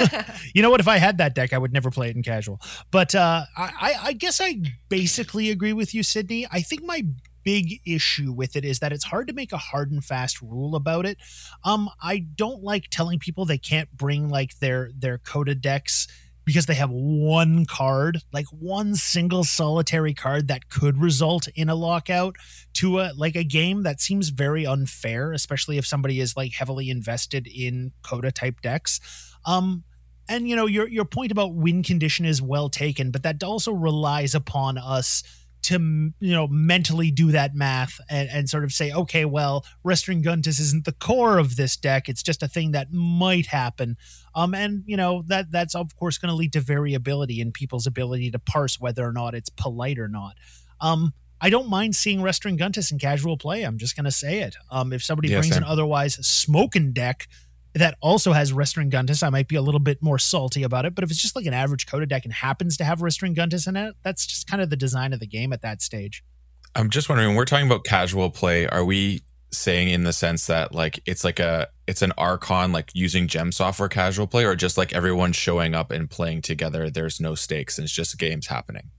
you 0.55 0.62
know 0.62 0.71
what? 0.71 0.81
If 0.81 0.88
I 0.88 0.99
had 0.99 1.19
that 1.19 1.35
deck, 1.35 1.52
I 1.52 1.59
would 1.59 1.73
never 1.73 1.90
play 1.90 2.11
it 2.11 2.16
in 2.16 2.23
casual. 2.23 2.61
But 2.90 3.14
uh, 3.14 3.45
I, 3.57 3.95
I 4.00 4.12
guess 4.12 4.40
I 4.40 4.61
basically 4.88 5.50
agree 5.50 5.73
with 5.73 5.95
you, 5.95 6.02
Sydney. 6.02 6.47
I 6.50 6.61
think 6.61 6.85
my 6.85 7.05
big 7.47 7.81
issue 7.87 8.33
with 8.33 8.57
it 8.57 8.65
is 8.65 8.81
that 8.81 8.93
it's 8.93 9.05
hard 9.05 9.29
to 9.29 9.33
make 9.33 9.53
a 9.53 9.57
hard 9.57 9.93
and 9.93 10.05
fast 10.05 10.43
rule 10.43 10.75
about 10.75 11.07
it. 11.07 11.17
Um, 11.62 11.88
I 12.03 12.19
don't 12.19 12.65
like 12.65 12.91
telling 12.91 13.21
people 13.21 13.45
they 13.45 13.57
can't 13.57 13.88
bring 13.97 14.29
like 14.29 14.59
their 14.59 14.91
their 14.99 15.19
CotA 15.19 15.61
decks 15.61 16.09
because 16.45 16.67
they 16.67 16.75
have 16.75 16.91
one 16.91 17.65
card, 17.65 18.23
like 18.33 18.47
one 18.50 18.97
single 18.97 19.45
solitary 19.45 20.12
card 20.12 20.49
that 20.49 20.69
could 20.69 21.00
result 21.00 21.47
in 21.55 21.69
a 21.69 21.76
lockout 21.76 22.35
to 22.75 22.99
a 22.99 23.12
like 23.17 23.37
a 23.37 23.45
game 23.45 23.85
that 23.85 24.00
seems 24.00 24.31
very 24.31 24.67
unfair, 24.67 25.33
especially 25.33 25.79
if 25.79 25.87
somebody 25.87 26.19
is 26.19 26.37
like 26.37 26.53
heavily 26.53 26.91
invested 26.91 27.47
in 27.47 27.93
CotA 28.03 28.33
type 28.33 28.61
decks. 28.61 28.99
Um 29.45 29.85
and 30.29 30.49
you 30.49 30.57
know 30.57 30.67
your 30.67 30.88
your 30.88 31.05
point 31.05 31.31
about 31.31 31.55
win 31.55 31.85
condition 31.85 32.26
is 32.26 32.43
well 32.43 32.69
taken, 32.69 33.12
but 33.12 33.23
that 33.23 33.41
also 33.45 33.71
relies 33.71 34.35
upon 34.35 34.79
us 34.79 35.23
to 35.66 36.12
you 36.20 36.32
know 36.32 36.46
mentally 36.49 37.11
do 37.11 37.30
that 37.32 37.54
math 37.54 38.00
and, 38.08 38.28
and 38.30 38.49
sort 38.49 38.64
of 38.64 38.73
say 38.73 38.92
okay 38.92 39.25
well 39.25 39.64
Restringuntus 39.85 40.61
isn't 40.61 40.85
the 40.85 40.92
core 40.92 41.38
of 41.38 41.56
this 41.56 41.76
deck 41.76 42.08
it's 42.08 42.23
just 42.23 42.42
a 42.42 42.49
thing 42.49 42.73
that 42.73 42.92
might 42.92 43.46
happen 43.46 43.96
um 44.35 44.54
and 44.54 44.82
you 44.87 44.96
know 44.96 45.23
that 45.26 45.50
that's 45.50 45.75
of 45.75 45.94
course 45.96 46.18
going 46.18 46.30
to 46.30 46.37
lead 46.37 46.52
to 46.52 46.61
variability 46.61 47.40
in 47.40 47.52
people's 47.52 47.87
ability 47.87 48.30
to 48.30 48.38
parse 48.38 48.78
whether 48.80 49.04
or 49.04 49.12
not 49.12 49.35
it's 49.35 49.50
polite 49.50 49.99
or 49.99 50.08
not 50.08 50.35
um 50.80 51.12
I 51.38 51.50
don't 51.50 51.68
mind 51.68 51.94
seeing 51.94 52.20
Restringuntus 52.20 52.90
in 52.90 52.99
casual 52.99 53.37
play. 53.37 53.62
I'm 53.62 53.76
just 53.76 53.94
going 53.94 54.06
to 54.06 54.11
say 54.11 54.38
it. 54.40 54.56
Um, 54.70 54.90
if 54.94 55.04
somebody 55.04 55.28
Yeah, 55.28 55.40
brings 55.40 55.52
same. 55.54 55.64
an 55.64 55.68
otherwise 55.68 56.14
smoking 56.26 56.94
deck 56.94 57.28
that 57.76 57.97
also 58.00 58.33
has 58.33 58.52
Restringuntus, 58.52 59.23
I 59.23 59.30
might 59.30 59.49
be 59.49 59.56
a 59.56 59.62
little 59.62 59.80
bit 59.80 60.02
more 60.02 60.18
salty 60.18 60.62
about 60.62 60.87
it. 60.87 60.95
But 60.95 61.04
if 61.04 61.11
it's 61.11 61.21
just 61.21 61.37
like 61.37 61.47
an 61.47 61.54
average 61.54 61.87
CotA 61.87 62.09
deck 62.09 62.25
and 62.25 62.33
happens 62.33 62.76
to 62.78 62.85
have 62.85 63.00
Restringuntus 63.00 63.68
in 63.68 63.76
it, 63.76 63.95
that's 64.02 64.26
just 64.26 64.47
kind 64.47 64.62
of 64.62 64.71
the 64.71 64.76
design 64.76 65.12
of 65.12 65.21
the 65.21 65.26
game 65.26 65.52
at 65.52 65.62
that 65.62 65.83
stage. 65.83 66.25
I'm 66.75 66.90
just 66.90 67.09
wondering, 67.09 67.28
when 67.30 67.37
we're 67.37 67.45
talking 67.45 67.66
about 67.66 67.85
casual 67.85 68.30
play, 68.30 68.66
are 68.66 68.85
we 68.85 69.23
saying 69.52 69.88
in 69.88 70.04
the 70.04 70.12
sense 70.12 70.47
that 70.47 70.75
like 70.75 71.00
it's 71.06 71.25
like 71.25 71.38
a 71.38 71.68
it's 71.87 72.02
an 72.02 72.12
archon 72.18 72.73
like 72.73 72.90
using 72.95 73.28
gem 73.28 73.52
software 73.52 73.88
casual 73.88 74.26
play 74.26 74.45
or 74.45 74.56
just 74.56 74.76
like 74.76 74.92
everyone 74.92 75.33
showing 75.33 75.75
up 75.75 75.92
and 75.92 76.11
playing 76.11 76.42
together 76.42 76.90
there's 76.90 77.21
no 77.21 77.35
stakes 77.35 77.78
and 77.78 77.85
it's 77.85 77.95
just 77.95 78.18
games 78.18 78.49
happening 78.49 78.90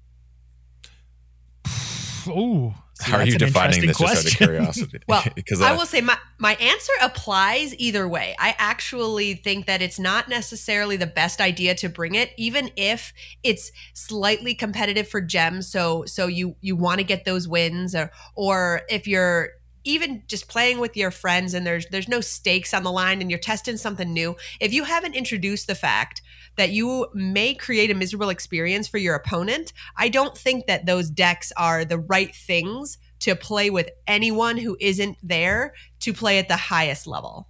Oh, 2.30 2.74
how 3.02 3.18
are 3.18 3.26
you 3.26 3.38
defining 3.38 3.86
this 3.86 3.98
just 3.98 4.26
out 4.26 4.32
of 4.32 4.38
curiosity 4.38 5.00
Well, 5.08 5.24
because 5.36 5.62
I 5.62 5.74
will 5.74 5.86
say 5.86 6.02
my, 6.02 6.18
my 6.38 6.56
answer 6.56 6.94
applies 7.02 7.76
either 7.78 8.08
way. 8.08 8.36
I 8.40 8.56
actually 8.58 9.36
think 9.36 9.66
that 9.66 9.82
it's 9.82 10.00
not 10.00 10.30
necessarily 10.30 10.98
the 10.98 11.08
best 11.08 11.42
idea 11.42 11.76
to 11.76 11.90
bring 11.90 12.16
it, 12.16 12.32
even 12.38 12.72
if 12.76 13.14
it's 13.44 13.72
slightly 13.94 14.54
competitive 14.54 15.08
for 15.08 15.22
gems. 15.22 15.68
So 15.68 16.06
so 16.06 16.28
you 16.28 16.56
you 16.62 16.76
want 16.76 17.00
to 17.00 17.04
get 17.04 17.26
those 17.26 17.48
wins, 17.48 17.96
or 17.96 18.12
or 18.36 18.82
if 18.90 19.08
you're 19.08 19.50
even 19.84 20.24
just 20.28 20.50
playing 20.50 20.80
with 20.80 20.98
your 20.98 21.12
friends 21.12 21.54
and 21.54 21.66
there's 21.66 21.86
there's 21.88 22.10
no 22.10 22.22
stakes 22.22 22.74
on 22.74 22.84
the 22.84 22.92
line 22.92 23.22
and 23.22 23.32
you're 23.32 23.40
testing 23.40 23.78
something 23.78 24.12
new. 24.12 24.36
If 24.60 24.74
you 24.74 24.84
haven't 24.84 25.16
introduced 25.16 25.68
the 25.68 25.76
fact 25.76 26.22
that 26.58 26.72
you 26.72 27.08
may 27.14 27.54
create 27.54 27.90
a 27.90 27.96
miserable 27.96 28.30
experience 28.30 28.88
for 28.88 28.98
your 28.98 29.16
opponent, 29.16 29.74
I 29.96 30.10
don't 30.10 30.38
think 30.38 30.68
that 30.68 30.86
those 30.86 31.10
decks 31.10 31.52
are 31.56 31.86
the 31.86 32.00
right 32.00 32.36
things 32.36 32.98
to 33.20 33.36
play 33.36 33.70
with 33.70 33.90
anyone 34.06 34.58
who 34.58 34.78
isn't 34.80 35.18
there 35.24 35.74
to 36.02 36.14
play 36.14 36.40
at 36.40 36.48
the 36.48 36.58
highest 36.58 37.08
level. 37.08 37.48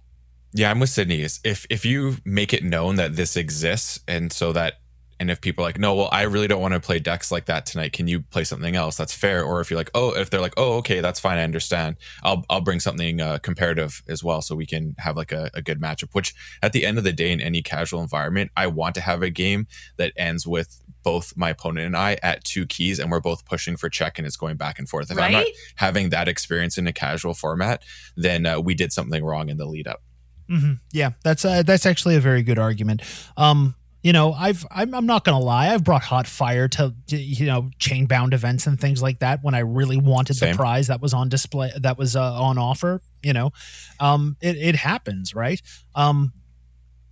Yeah, 0.54 0.70
I'm 0.70 0.80
with 0.80 0.90
Sydney. 0.90 1.22
If 1.22 1.66
if 1.68 1.84
you 1.84 2.16
make 2.24 2.54
it 2.54 2.64
known 2.64 2.96
that 2.96 3.16
this 3.16 3.36
exists, 3.36 4.00
and 4.08 4.32
so 4.32 4.52
that, 4.52 4.74
and 5.20 5.30
if 5.30 5.40
people 5.40 5.64
are 5.64 5.68
like, 5.68 5.78
no, 5.78 5.94
well, 5.94 6.08
I 6.12 6.22
really 6.22 6.46
don't 6.48 6.60
want 6.60 6.74
to 6.74 6.80
play 6.80 6.98
decks 6.98 7.32
like 7.32 7.46
that 7.46 7.66
tonight. 7.66 7.92
Can 7.92 8.06
you 8.08 8.20
play 8.20 8.44
something 8.44 8.76
else? 8.76 8.96
That's 8.96 9.12
fair. 9.12 9.42
Or 9.42 9.60
if 9.60 9.70
you're 9.70 9.78
like, 9.78 9.90
oh, 9.94 10.12
if 10.14 10.30
they're 10.30 10.40
like, 10.40 10.54
oh, 10.56 10.74
okay, 10.78 11.00
that's 11.00 11.18
fine. 11.20 11.38
I 11.38 11.44
understand. 11.44 11.96
I'll 12.22 12.44
I'll 12.48 12.60
bring 12.60 12.80
something 12.80 13.20
uh, 13.20 13.38
comparative 13.38 14.02
as 14.08 14.22
well, 14.22 14.42
so 14.42 14.54
we 14.54 14.66
can 14.66 14.94
have 14.98 15.16
like 15.16 15.32
a, 15.32 15.50
a 15.54 15.62
good 15.62 15.80
matchup. 15.80 16.10
Which 16.12 16.34
at 16.62 16.72
the 16.72 16.86
end 16.86 16.98
of 16.98 17.04
the 17.04 17.12
day, 17.12 17.32
in 17.32 17.40
any 17.40 17.62
casual 17.62 18.00
environment, 18.02 18.50
I 18.56 18.66
want 18.68 18.94
to 18.96 19.00
have 19.00 19.22
a 19.22 19.30
game 19.30 19.66
that 19.96 20.12
ends 20.16 20.46
with 20.46 20.82
both 21.02 21.36
my 21.36 21.50
opponent 21.50 21.86
and 21.86 21.96
I 21.96 22.18
at 22.22 22.44
two 22.44 22.66
keys, 22.66 22.98
and 22.98 23.10
we're 23.10 23.20
both 23.20 23.44
pushing 23.44 23.76
for 23.76 23.88
check, 23.88 24.18
and 24.18 24.26
it's 24.26 24.36
going 24.36 24.56
back 24.56 24.78
and 24.78 24.88
forth. 24.88 25.10
If 25.10 25.18
I'm 25.18 25.32
not 25.32 25.38
Right? 25.44 25.54
having 25.76 26.10
that 26.10 26.28
experience 26.28 26.76
in 26.76 26.86
a 26.86 26.92
casual 26.92 27.34
format, 27.34 27.82
then 28.16 28.44
uh, 28.46 28.60
we 28.60 28.74
did 28.74 28.92
something 28.92 29.24
wrong 29.24 29.48
in 29.48 29.56
the 29.56 29.64
lead 29.66 29.86
up. 29.88 30.02
hmm 30.48 30.74
Yeah, 30.92 31.10
that's 31.24 31.44
uh, 31.44 31.62
that's 31.62 31.86
actually 31.86 32.16
a 32.16 32.20
very 32.20 32.42
good 32.42 32.58
argument. 32.58 33.02
Um, 33.36 33.74
you 34.02 34.12
know, 34.12 34.32
I've 34.32 34.64
I'm, 34.70 34.94
I'm 34.94 35.06
not 35.06 35.24
gonna 35.24 35.40
lie, 35.40 35.72
I've 35.72 35.84
brought 35.84 36.02
hot 36.02 36.26
fire 36.26 36.68
to, 36.68 36.94
to 37.08 37.16
you 37.16 37.46
know 37.46 37.70
chain 37.78 38.06
bound 38.06 38.32
events 38.32 38.66
and 38.66 38.80
things 38.80 39.02
like 39.02 39.18
that 39.20 39.42
when 39.42 39.54
I 39.54 39.60
really 39.60 39.96
wanted 39.96 40.34
Same. 40.34 40.52
the 40.52 40.56
prize 40.56 40.86
that 40.86 41.00
was 41.00 41.12
on 41.12 41.28
display 41.28 41.72
that 41.80 41.98
was 41.98 42.14
uh, 42.14 42.40
on 42.40 42.58
offer. 42.58 43.00
You 43.22 43.32
know, 43.32 43.52
um, 43.98 44.36
it 44.40 44.56
it 44.56 44.76
happens, 44.76 45.34
right? 45.34 45.60
Um, 45.94 46.32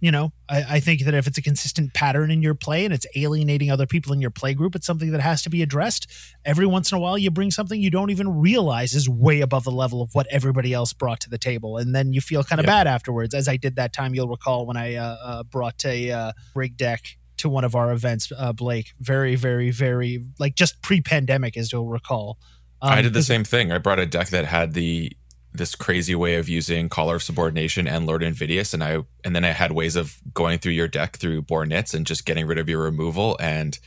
you 0.00 0.10
know, 0.10 0.32
I, 0.48 0.64
I 0.76 0.80
think 0.80 1.04
that 1.04 1.14
if 1.14 1.26
it's 1.26 1.38
a 1.38 1.42
consistent 1.42 1.94
pattern 1.94 2.30
in 2.30 2.42
your 2.42 2.54
play 2.54 2.84
and 2.84 2.92
it's 2.92 3.06
alienating 3.16 3.70
other 3.70 3.86
people 3.86 4.12
in 4.12 4.20
your 4.20 4.30
play 4.30 4.52
group, 4.52 4.74
it's 4.74 4.86
something 4.86 5.10
that 5.12 5.20
has 5.20 5.42
to 5.42 5.50
be 5.50 5.62
addressed. 5.62 6.06
Every 6.44 6.66
once 6.66 6.92
in 6.92 6.98
a 6.98 7.00
while, 7.00 7.16
you 7.16 7.30
bring 7.30 7.50
something 7.50 7.80
you 7.80 7.90
don't 7.90 8.10
even 8.10 8.28
realize 8.28 8.94
is 8.94 9.08
way 9.08 9.40
above 9.40 9.64
the 9.64 9.70
level 9.70 10.02
of 10.02 10.10
what 10.14 10.26
everybody 10.30 10.72
else 10.74 10.92
brought 10.92 11.20
to 11.20 11.30
the 11.30 11.38
table, 11.38 11.78
and 11.78 11.94
then 11.94 12.12
you 12.12 12.20
feel 12.20 12.44
kind 12.44 12.60
of 12.60 12.66
Yeah. 12.66 12.72
bad 12.72 12.86
afterwards. 12.86 13.34
As 13.34 13.48
I 13.48 13.56
did 13.56 13.76
that 13.76 13.92
time, 13.92 14.14
you'll 14.14 14.28
recall 14.28 14.66
when 14.66 14.76
I 14.76 14.96
uh, 14.96 15.16
uh, 15.22 15.42
brought 15.44 15.84
a 15.84 16.10
uh, 16.10 16.32
rig 16.54 16.76
deck 16.76 17.16
to 17.38 17.48
one 17.48 17.64
of 17.64 17.74
our 17.74 17.92
events, 17.92 18.32
uh, 18.36 18.52
Blake. 18.52 18.92
Very, 19.00 19.34
very, 19.34 19.70
very 19.70 20.24
like 20.38 20.54
just 20.54 20.82
pre-pandemic, 20.82 21.56
as 21.56 21.72
you'll 21.72 21.88
recall. 21.88 22.38
Um, 22.82 22.92
I 22.92 23.02
did 23.02 23.14
the 23.14 23.22
same 23.22 23.44
thing. 23.44 23.72
I 23.72 23.78
brought 23.78 23.98
a 23.98 24.06
deck 24.06 24.28
that 24.28 24.44
had 24.44 24.74
the 24.74 25.12
this 25.58 25.74
crazy 25.74 26.14
way 26.14 26.36
of 26.36 26.48
using 26.48 26.88
Collar 26.88 27.16
of 27.16 27.22
Subordination 27.22 27.86
and 27.86 28.06
Lord 28.06 28.22
Invidious, 28.22 28.74
and 28.74 28.82
I 28.82 29.02
and 29.24 29.34
then 29.34 29.44
I 29.44 29.50
had 29.50 29.72
ways 29.72 29.96
of 29.96 30.16
going 30.34 30.58
through 30.58 30.72
your 30.72 30.88
deck 30.88 31.16
through 31.16 31.42
Bornitz 31.42 31.94
and 31.94 32.06
just 32.06 32.26
getting 32.26 32.46
rid 32.46 32.58
of 32.58 32.68
your 32.68 32.82
removal. 32.82 33.36
And 33.40 33.78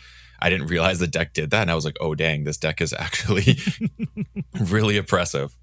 I 0.41 0.49
didn't 0.49 0.67
realize 0.67 0.99
the 0.99 1.07
deck 1.07 1.33
did 1.33 1.49
that, 1.51 1.61
and 1.61 1.71
I 1.71 1.75
was 1.75 1.85
like, 1.85 1.97
oh 1.99 2.15
dang, 2.15 2.43
this 2.43 2.57
deck 2.57 2.81
is 2.81 2.93
actually 2.93 3.57
really 4.59 4.97
oppressive. 4.97 5.55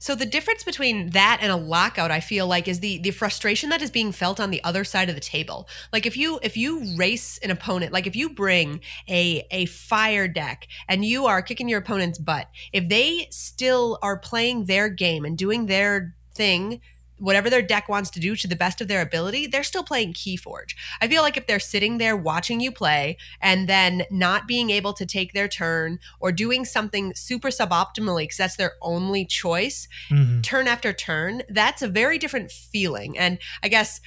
So 0.00 0.14
the 0.14 0.24
difference 0.24 0.64
between 0.64 1.10
that 1.10 1.40
and 1.42 1.52
a 1.52 1.56
lockout, 1.56 2.10
I 2.10 2.20
feel 2.20 2.46
like, 2.46 2.66
is 2.66 2.80
the 2.80 2.98
the 2.98 3.10
frustration 3.10 3.68
that 3.68 3.82
is 3.82 3.90
being 3.90 4.12
felt 4.12 4.40
on 4.40 4.50
the 4.50 4.64
other 4.64 4.82
side 4.82 5.10
of 5.10 5.14
the 5.14 5.20
table. 5.20 5.68
Like 5.92 6.06
if 6.06 6.16
you 6.16 6.40
if 6.42 6.56
you 6.56 6.96
race 6.96 7.38
an 7.42 7.50
opponent, 7.50 7.92
like 7.92 8.06
if 8.06 8.16
you 8.16 8.30
bring 8.30 8.80
a 9.08 9.46
a 9.50 9.66
fire 9.66 10.26
deck 10.26 10.66
and 10.88 11.04
you 11.04 11.26
are 11.26 11.42
kicking 11.42 11.68
your 11.68 11.80
opponent's 11.80 12.18
butt, 12.18 12.48
if 12.72 12.88
they 12.88 13.28
still 13.30 13.98
are 14.00 14.18
playing 14.18 14.64
their 14.64 14.88
game 14.88 15.26
and 15.26 15.36
doing 15.36 15.66
their 15.66 16.14
thing 16.34 16.80
whatever 17.20 17.48
their 17.48 17.62
deck 17.62 17.88
wants 17.88 18.10
to 18.10 18.18
do 18.20 18.34
to 18.34 18.48
the 18.48 18.56
best 18.56 18.80
of 18.80 18.88
their 18.88 19.00
ability, 19.02 19.46
they're 19.46 19.62
still 19.62 19.84
playing 19.84 20.12
Keyforge. 20.14 20.74
I 21.00 21.06
feel 21.08 21.22
like 21.22 21.36
if 21.36 21.46
they're 21.46 21.60
sitting 21.60 21.98
there 21.98 22.16
watching 22.16 22.60
you 22.60 22.72
play 22.72 23.16
and 23.40 23.68
then 23.68 24.02
not 24.10 24.48
being 24.48 24.70
able 24.70 24.92
to 24.94 25.06
take 25.06 25.32
their 25.32 25.46
turn 25.48 25.98
or 26.18 26.32
doing 26.32 26.64
something 26.64 27.12
super 27.14 27.48
suboptimally 27.48 28.24
because 28.24 28.38
that's 28.38 28.56
their 28.56 28.72
only 28.82 29.24
choice, 29.24 29.86
Mhm. 30.10 30.42
turn 30.42 30.66
after 30.66 30.92
turn, 30.92 31.42
that's 31.48 31.82
a 31.82 31.88
very 31.88 32.18
different 32.18 32.50
feeling. 32.50 33.16
And 33.18 33.38
I 33.62 33.68
guess 33.68 34.00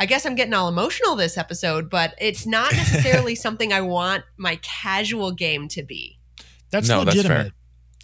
I 0.00 0.06
guess 0.06 0.24
I'm 0.24 0.36
getting 0.36 0.54
all 0.54 0.68
emotional 0.68 1.16
this 1.16 1.36
episode, 1.36 1.90
but 1.90 2.14
it's 2.20 2.46
not 2.46 2.70
necessarily 2.76 3.34
something 3.34 3.72
I 3.72 3.80
want 3.80 4.22
my 4.36 4.54
casual 4.62 5.32
game 5.32 5.66
to 5.70 5.82
be. 5.82 6.20
That's 6.70 6.88
No, 6.88 7.02
that's 7.02 7.16
legitimate. 7.16 7.42
fair. 7.44 7.52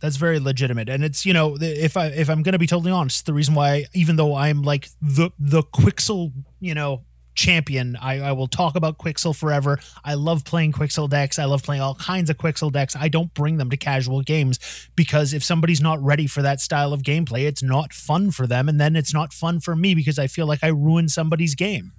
That's 0.04 0.16
very 0.16 0.38
legitimate, 0.38 0.90
and 0.90 1.02
it's 1.02 1.24
you 1.24 1.32
know 1.32 1.56
if 1.58 1.96
I 1.96 2.08
if 2.08 2.28
I'm 2.28 2.44
to 2.44 2.58
be 2.58 2.66
totally 2.66 2.92
honest, 2.92 3.24
the 3.24 3.32
reason 3.32 3.54
why 3.54 3.86
even 3.94 4.16
though 4.16 4.34
I'm 4.34 4.60
like 4.60 4.90
the 5.00 5.30
the 5.38 5.62
Quixel 5.62 6.30
you 6.60 6.74
know 6.74 7.04
champion, 7.34 7.96
I, 7.96 8.20
I 8.20 8.32
will 8.32 8.46
talk 8.46 8.76
about 8.76 8.98
Quixel 8.98 9.34
forever. 9.34 9.78
I 10.04 10.12
love 10.12 10.44
playing 10.44 10.72
Quixel 10.72 11.08
decks. 11.08 11.38
I 11.38 11.46
love 11.46 11.62
playing 11.62 11.80
all 11.80 11.94
kinds 11.94 12.28
of 12.28 12.36
Quixel 12.36 12.70
decks. 12.70 12.94
I 12.94 13.08
don't 13.08 13.32
bring 13.32 13.56
them 13.56 13.70
to 13.70 13.78
casual 13.78 14.20
games 14.20 14.58
because 14.94 15.32
if 15.32 15.42
somebody's 15.42 15.80
not 15.80 16.02
ready 16.02 16.26
for 16.26 16.42
that 16.42 16.60
style 16.60 16.92
of 16.92 17.00
gameplay, 17.00 17.46
it's 17.46 17.62
not 17.62 17.94
fun 17.94 18.30
for 18.30 18.46
them, 18.46 18.68
and 18.68 18.78
then 18.78 18.96
it's 18.96 19.14
not 19.14 19.32
fun 19.32 19.58
for 19.58 19.74
me 19.74 19.94
because 19.94 20.18
I 20.18 20.26
feel 20.26 20.44
like 20.44 20.62
I 20.62 20.68
ruined 20.68 21.12
somebody's 21.12 21.54
game. 21.54 21.92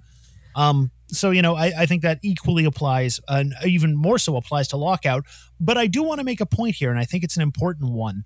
Um, 0.54 0.92
so 1.08 1.30
you 1.30 1.42
know, 1.42 1.54
I, 1.54 1.72
I 1.78 1.86
think 1.86 2.02
that 2.02 2.18
equally 2.22 2.64
applies, 2.64 3.20
and 3.28 3.54
even 3.64 3.94
more 3.94 4.18
so 4.18 4.36
applies 4.36 4.68
to 4.68 4.76
lockout. 4.76 5.24
But 5.60 5.78
I 5.78 5.86
do 5.86 6.02
want 6.02 6.20
to 6.20 6.24
make 6.24 6.40
a 6.40 6.46
point 6.46 6.76
here, 6.76 6.90
and 6.90 6.98
I 6.98 7.04
think 7.04 7.24
it's 7.24 7.36
an 7.36 7.42
important 7.42 7.92
one. 7.92 8.24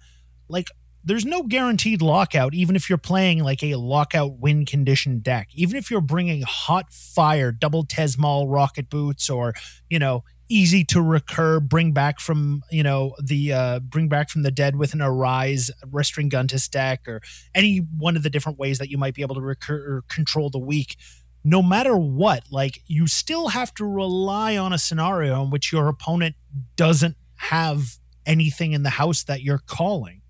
Like, 0.49 0.66
there's 1.04 1.25
no 1.25 1.42
guaranteed 1.42 2.02
lockout, 2.02 2.54
even 2.54 2.76
if 2.76 2.88
you're 2.88 2.99
playing 2.99 3.42
like 3.42 3.62
a 3.62 3.76
lockout 3.76 4.38
win 4.38 4.66
condition 4.66 5.20
deck. 5.20 5.49
Even 5.54 5.76
if 5.76 5.90
you're 5.90 6.00
bringing 6.00 6.42
hot 6.42 6.92
fire, 6.92 7.52
double 7.52 7.84
Tezmal 7.84 8.46
rocket 8.49 8.90
boots, 8.90 9.30
or 9.30 9.54
you 9.88 9.99
know, 9.99 10.25
easy 10.50 10.84
to 10.84 11.00
recur, 11.00 11.60
bring 11.60 11.92
back 11.92 12.20
from 12.20 12.62
you 12.70 12.82
know 12.82 13.14
the 13.22 13.52
uh, 13.52 13.78
bring 13.80 14.08
back 14.08 14.28
from 14.28 14.42
the 14.42 14.50
dead 14.50 14.76
with 14.76 14.92
an 14.92 15.00
arise 15.00 15.70
restring 15.88 16.28
gun 16.28 16.46
to 16.49 16.58
stack 16.58 17.08
or 17.08 17.22
any 17.54 17.78
one 17.78 18.16
of 18.16 18.22
the 18.22 18.30
different 18.30 18.58
ways 18.58 18.78
that 18.78 18.90
you 18.90 18.99
might 18.99 19.14
be 19.14 19.22
able 19.22 19.37
to 19.37 19.40
recur 19.40 19.76
or 19.76 20.04
control 20.08 20.50
the 20.50 20.58
weak. 20.58 20.96
No 21.42 21.62
matter 21.62 21.97
what, 21.97 22.44
like 22.50 22.82
you 22.87 23.06
still 23.06 23.49
have 23.49 23.73
to 23.75 23.85
rely 23.85 24.56
on 24.56 24.73
a 24.73 24.78
scenario 24.78 25.42
in 25.42 25.50
which 25.50 25.73
your 25.73 25.88
opponent 25.88 26.37
doesn't 26.76 27.16
have 27.37 27.97
anything 28.26 28.73
in 28.73 28.82
the 28.82 28.90
house 28.90 29.23
that 29.25 29.42
you're 29.42 29.62
calling. 29.64 30.20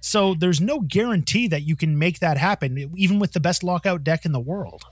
So 0.00 0.34
there's 0.34 0.60
no 0.60 0.80
guarantee 0.80 1.48
that 1.48 1.62
you 1.62 1.74
can 1.74 1.98
make 1.98 2.20
that 2.20 2.36
happen, 2.36 2.92
even 2.96 3.18
with 3.18 3.32
the 3.32 3.40
best 3.40 3.64
lockout 3.64 4.04
deck 4.04 4.24
in 4.24 4.32
the 4.32 4.40
world. 4.40 4.84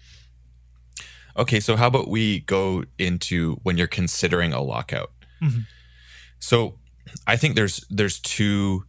Okay, 1.36 1.60
so 1.60 1.76
how 1.76 1.88
about 1.88 2.08
we 2.08 2.40
go 2.40 2.84
into 2.98 3.56
when 3.62 3.76
you're 3.76 3.86
considering 3.86 4.52
a 4.52 4.62
lockout? 4.62 5.12
Mm-hmm. 5.42 5.60
So 6.38 6.78
I 7.26 7.36
think 7.36 7.54
there's 7.54 7.84
there's 7.90 8.18
two 8.20 8.84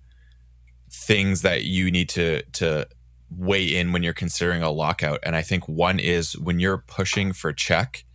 things 0.91 1.41
that 1.41 1.63
you 1.65 1.91
need 1.91 2.09
to 2.09 2.43
to 2.43 2.87
weigh 3.29 3.75
in 3.75 3.91
when 3.91 4.03
you're 4.03 4.13
considering 4.13 4.61
a 4.61 4.71
lockout, 4.71 5.19
and 5.23 5.35
I 5.35 5.41
think 5.41 5.67
one 5.67 5.99
is 5.99 6.37
when 6.37 6.59
you're 6.59 6.77
pushing 6.77 7.33
for 7.33 7.53
check, 7.53 8.05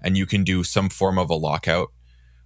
and 0.00 0.16
you 0.16 0.26
can 0.26 0.44
do 0.44 0.64
some 0.64 0.88
form 0.88 1.18
of 1.18 1.30
a 1.30 1.34
lockout 1.34 1.92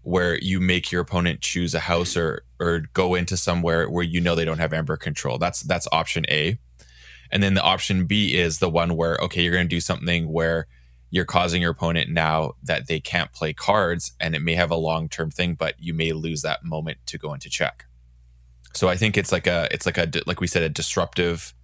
where 0.02 0.38
you 0.38 0.60
make 0.60 0.92
your 0.92 1.02
opponent 1.02 1.40
choose 1.40 1.74
a 1.74 1.80
house 1.80 2.16
or 2.16 2.44
or 2.60 2.84
go 2.92 3.14
into 3.14 3.36
somewhere 3.36 3.88
where 3.90 4.04
you 4.04 4.20
know 4.20 4.34
they 4.34 4.44
don't 4.44 4.58
have 4.58 4.72
amber 4.72 4.96
control. 4.96 5.38
That's 5.38 5.60
that's 5.62 5.88
option 5.90 6.24
A. 6.28 6.58
And 7.30 7.42
then 7.42 7.54
the 7.54 7.62
option 7.62 8.06
B 8.06 8.36
is 8.36 8.58
the 8.60 8.70
one 8.70 8.96
where 8.96 9.16
okay, 9.16 9.42
you're 9.42 9.52
going 9.52 9.66
to 9.66 9.74
do 9.74 9.80
something 9.80 10.32
where 10.32 10.68
you're 11.10 11.24
causing 11.24 11.62
your 11.62 11.70
opponent 11.70 12.10
now 12.10 12.52
that 12.62 12.88
they 12.88 13.00
can't 13.00 13.32
play 13.32 13.52
cards 13.52 14.12
and 14.20 14.34
it 14.34 14.42
may 14.42 14.54
have 14.54 14.70
a 14.70 14.76
long-term 14.76 15.30
thing 15.30 15.54
but 15.54 15.74
you 15.78 15.94
may 15.94 16.12
lose 16.12 16.42
that 16.42 16.64
moment 16.64 16.98
to 17.06 17.18
go 17.18 17.32
into 17.32 17.48
check 17.48 17.86
so 18.74 18.88
i 18.88 18.96
think 18.96 19.16
it's 19.16 19.32
like 19.32 19.46
a 19.46 19.68
it's 19.70 19.86
like 19.86 19.98
a 19.98 20.08
like 20.26 20.40
we 20.40 20.46
said 20.46 20.62
a 20.62 20.68
disruptive 20.68 21.54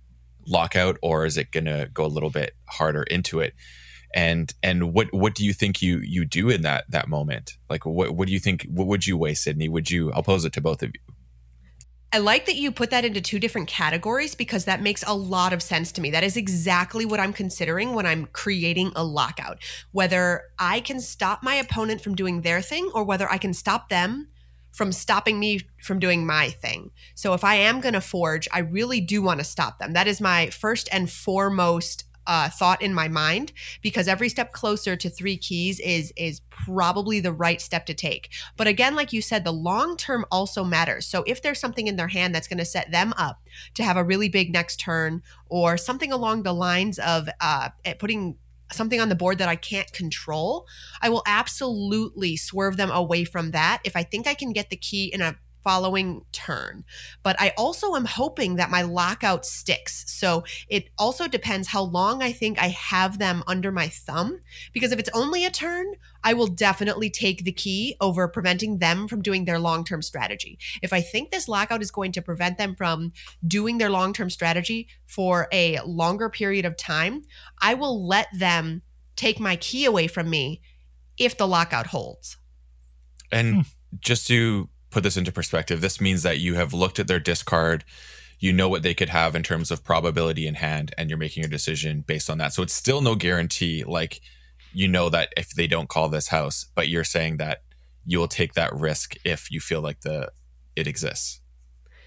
lockout 0.46 0.96
or 1.02 1.24
is 1.24 1.36
it 1.36 1.50
going 1.50 1.64
to 1.64 1.88
go 1.92 2.04
a 2.04 2.06
little 2.06 2.30
bit 2.30 2.54
harder 2.68 3.02
into 3.04 3.40
it 3.40 3.54
and 4.14 4.54
and 4.62 4.92
what 4.92 5.12
what 5.12 5.34
do 5.34 5.44
you 5.44 5.52
think 5.52 5.80
you 5.80 5.98
you 5.98 6.24
do 6.24 6.50
in 6.50 6.62
that 6.62 6.84
that 6.90 7.08
moment 7.08 7.56
like 7.70 7.86
what 7.86 8.14
what 8.14 8.26
do 8.26 8.32
you 8.32 8.40
think 8.40 8.66
what 8.70 8.86
would 8.86 9.06
you 9.06 9.16
weigh 9.16 9.34
sydney 9.34 9.68
would 9.68 9.90
you 9.90 10.12
i'll 10.12 10.22
pose 10.22 10.44
it 10.44 10.52
to 10.52 10.60
both 10.60 10.82
of 10.82 10.90
you 10.92 11.14
I 12.14 12.18
like 12.18 12.44
that 12.44 12.56
you 12.56 12.70
put 12.70 12.90
that 12.90 13.06
into 13.06 13.22
two 13.22 13.38
different 13.38 13.68
categories 13.68 14.34
because 14.34 14.66
that 14.66 14.82
makes 14.82 15.02
a 15.06 15.14
lot 15.14 15.54
of 15.54 15.62
sense 15.62 15.90
to 15.92 16.02
me. 16.02 16.10
That 16.10 16.22
is 16.22 16.36
exactly 16.36 17.06
what 17.06 17.18
I'm 17.18 17.32
considering 17.32 17.94
when 17.94 18.04
I'm 18.04 18.26
creating 18.26 18.92
a 18.94 19.02
lockout. 19.02 19.62
Whether 19.92 20.42
I 20.58 20.80
can 20.80 21.00
stop 21.00 21.42
my 21.42 21.54
opponent 21.54 22.02
from 22.02 22.14
doing 22.14 22.42
their 22.42 22.60
thing 22.60 22.90
or 22.94 23.02
whether 23.02 23.32
I 23.32 23.38
can 23.38 23.54
stop 23.54 23.88
them 23.88 24.28
from 24.72 24.90
stopping 24.90 25.38
me 25.38 25.60
from 25.82 25.98
doing 25.98 26.26
my 26.26 26.48
thing. 26.48 26.90
So 27.14 27.34
if 27.34 27.44
I 27.44 27.56
am 27.56 27.80
going 27.80 27.94
to 27.94 28.00
forge, 28.00 28.48
I 28.52 28.60
really 28.60 29.00
do 29.00 29.22
want 29.22 29.40
to 29.40 29.44
stop 29.44 29.78
them. 29.78 29.92
That 29.92 30.08
is 30.08 30.20
my 30.20 30.48
first 30.50 30.88
and 30.90 31.10
foremost 31.10 32.04
uh, 32.26 32.48
thought 32.48 32.80
in 32.82 32.94
my 32.94 33.08
mind 33.08 33.52
because 33.82 34.06
every 34.06 34.28
step 34.28 34.52
closer 34.52 34.94
to 34.96 35.10
three 35.10 35.36
keys 35.36 35.80
is 35.80 36.12
is 36.16 36.40
probably 36.50 37.20
the 37.20 37.32
right 37.32 37.60
step 37.60 37.86
to 37.86 37.94
take. 37.94 38.30
But 38.56 38.66
again, 38.66 38.94
like 38.94 39.12
you 39.12 39.22
said, 39.22 39.44
the 39.44 39.52
long 39.52 39.96
term 39.96 40.24
also 40.30 40.64
matters. 40.64 41.06
So 41.06 41.24
if 41.26 41.42
there's 41.42 41.58
something 41.58 41.88
in 41.88 41.96
their 41.96 42.08
hand 42.08 42.34
that's 42.34 42.48
going 42.48 42.58
to 42.58 42.64
set 42.64 42.90
them 42.90 43.12
up 43.16 43.42
to 43.74 43.82
have 43.82 43.96
a 43.96 44.04
really 44.04 44.28
big 44.28 44.52
next 44.52 44.76
turn, 44.76 45.22
or 45.48 45.76
something 45.76 46.12
along 46.12 46.44
the 46.44 46.54
lines 46.54 46.98
of 46.98 47.28
uh, 47.40 47.70
eh, 47.84 47.94
putting 47.94 48.36
something 48.74 49.00
on 49.00 49.08
the 49.08 49.14
board 49.14 49.38
that 49.38 49.48
I 49.48 49.56
can't 49.56 49.92
control, 49.92 50.66
I 51.00 51.08
will 51.08 51.22
absolutely 51.26 52.36
swerve 52.36 52.76
them 52.76 52.90
away 52.90 53.24
from 53.24 53.50
that 53.52 53.80
if 53.84 53.96
I 53.96 54.02
think 54.02 54.26
I 54.26 54.34
can 54.34 54.52
get 54.52 54.70
the 54.70 54.76
key 54.76 55.06
in 55.12 55.20
a 55.20 55.36
following 55.62 56.24
turn. 56.32 56.84
But 57.22 57.36
I 57.40 57.52
also 57.56 57.94
am 57.94 58.04
hoping 58.04 58.56
that 58.56 58.70
my 58.70 58.82
lockout 58.82 59.44
sticks. 59.46 60.04
So 60.06 60.44
it 60.68 60.88
also 60.98 61.28
depends 61.28 61.68
how 61.68 61.82
long 61.82 62.22
I 62.22 62.32
think 62.32 62.60
I 62.60 62.68
have 62.68 63.18
them 63.18 63.42
under 63.46 63.72
my 63.72 63.88
thumb. 63.88 64.40
Because 64.72 64.92
if 64.92 64.98
it's 64.98 65.10
only 65.14 65.44
a 65.44 65.50
turn, 65.50 65.94
I 66.24 66.34
will 66.34 66.46
definitely 66.46 67.10
take 67.10 67.44
the 67.44 67.52
key 67.52 67.96
over 68.00 68.28
preventing 68.28 68.78
them 68.78 69.08
from 69.08 69.22
doing 69.22 69.44
their 69.44 69.58
long 69.58 69.84
term 69.84 70.02
strategy. 70.02 70.58
If 70.82 70.92
I 70.92 71.00
think 71.00 71.30
this 71.30 71.48
lockout 71.48 71.82
is 71.82 71.90
going 71.90 72.12
to 72.12 72.22
prevent 72.22 72.58
them 72.58 72.74
from 72.74 73.12
doing 73.46 73.78
their 73.78 73.90
long 73.90 74.12
term 74.12 74.30
strategy 74.30 74.88
for 75.06 75.48
a 75.52 75.80
longer 75.80 76.28
period 76.28 76.64
of 76.64 76.76
time, 76.76 77.22
I 77.60 77.74
will 77.74 78.06
let 78.06 78.28
them 78.32 78.82
take 79.16 79.38
my 79.38 79.56
key 79.56 79.84
away 79.84 80.06
from 80.06 80.30
me 80.30 80.60
if 81.18 81.36
the 81.36 81.46
lockout 81.46 81.88
holds. 81.88 82.36
And 83.30 83.54
hmm. 83.54 83.60
just 84.00 84.26
to 84.28 84.68
put 84.92 85.02
this 85.02 85.16
into 85.16 85.32
perspective, 85.32 85.80
this 85.80 86.00
means 86.00 86.22
that 86.22 86.38
you 86.38 86.54
have 86.54 86.72
looked 86.72 86.98
at 86.98 87.08
their 87.08 87.18
discard, 87.18 87.84
you 88.38 88.52
know 88.52 88.68
what 88.68 88.82
they 88.82 88.94
could 88.94 89.08
have 89.08 89.34
in 89.34 89.42
terms 89.42 89.70
of 89.70 89.84
probability 89.84 90.46
in 90.46 90.54
hand, 90.54 90.94
and 90.98 91.08
you're 91.08 91.18
making 91.18 91.44
a 91.44 91.48
decision 91.48 92.02
based 92.02 92.28
on 92.28 92.38
that. 92.38 92.52
So 92.52 92.62
it's 92.62 92.74
still 92.74 93.00
no 93.00 93.14
guarantee. 93.14 93.84
Like 93.84 94.20
you 94.72 94.88
know 94.88 95.08
that 95.10 95.32
if 95.36 95.50
they 95.50 95.66
don't 95.66 95.88
call 95.88 96.08
this 96.08 96.28
house, 96.28 96.66
but 96.74 96.88
you're 96.88 97.04
saying 97.04 97.36
that 97.38 97.62
you 98.04 98.18
will 98.18 98.28
take 98.28 98.54
that 98.54 98.74
risk 98.74 99.14
if 99.24 99.50
you 99.50 99.60
feel 99.60 99.80
like 99.80 100.00
the 100.00 100.30
it 100.74 100.86
exists 100.86 101.40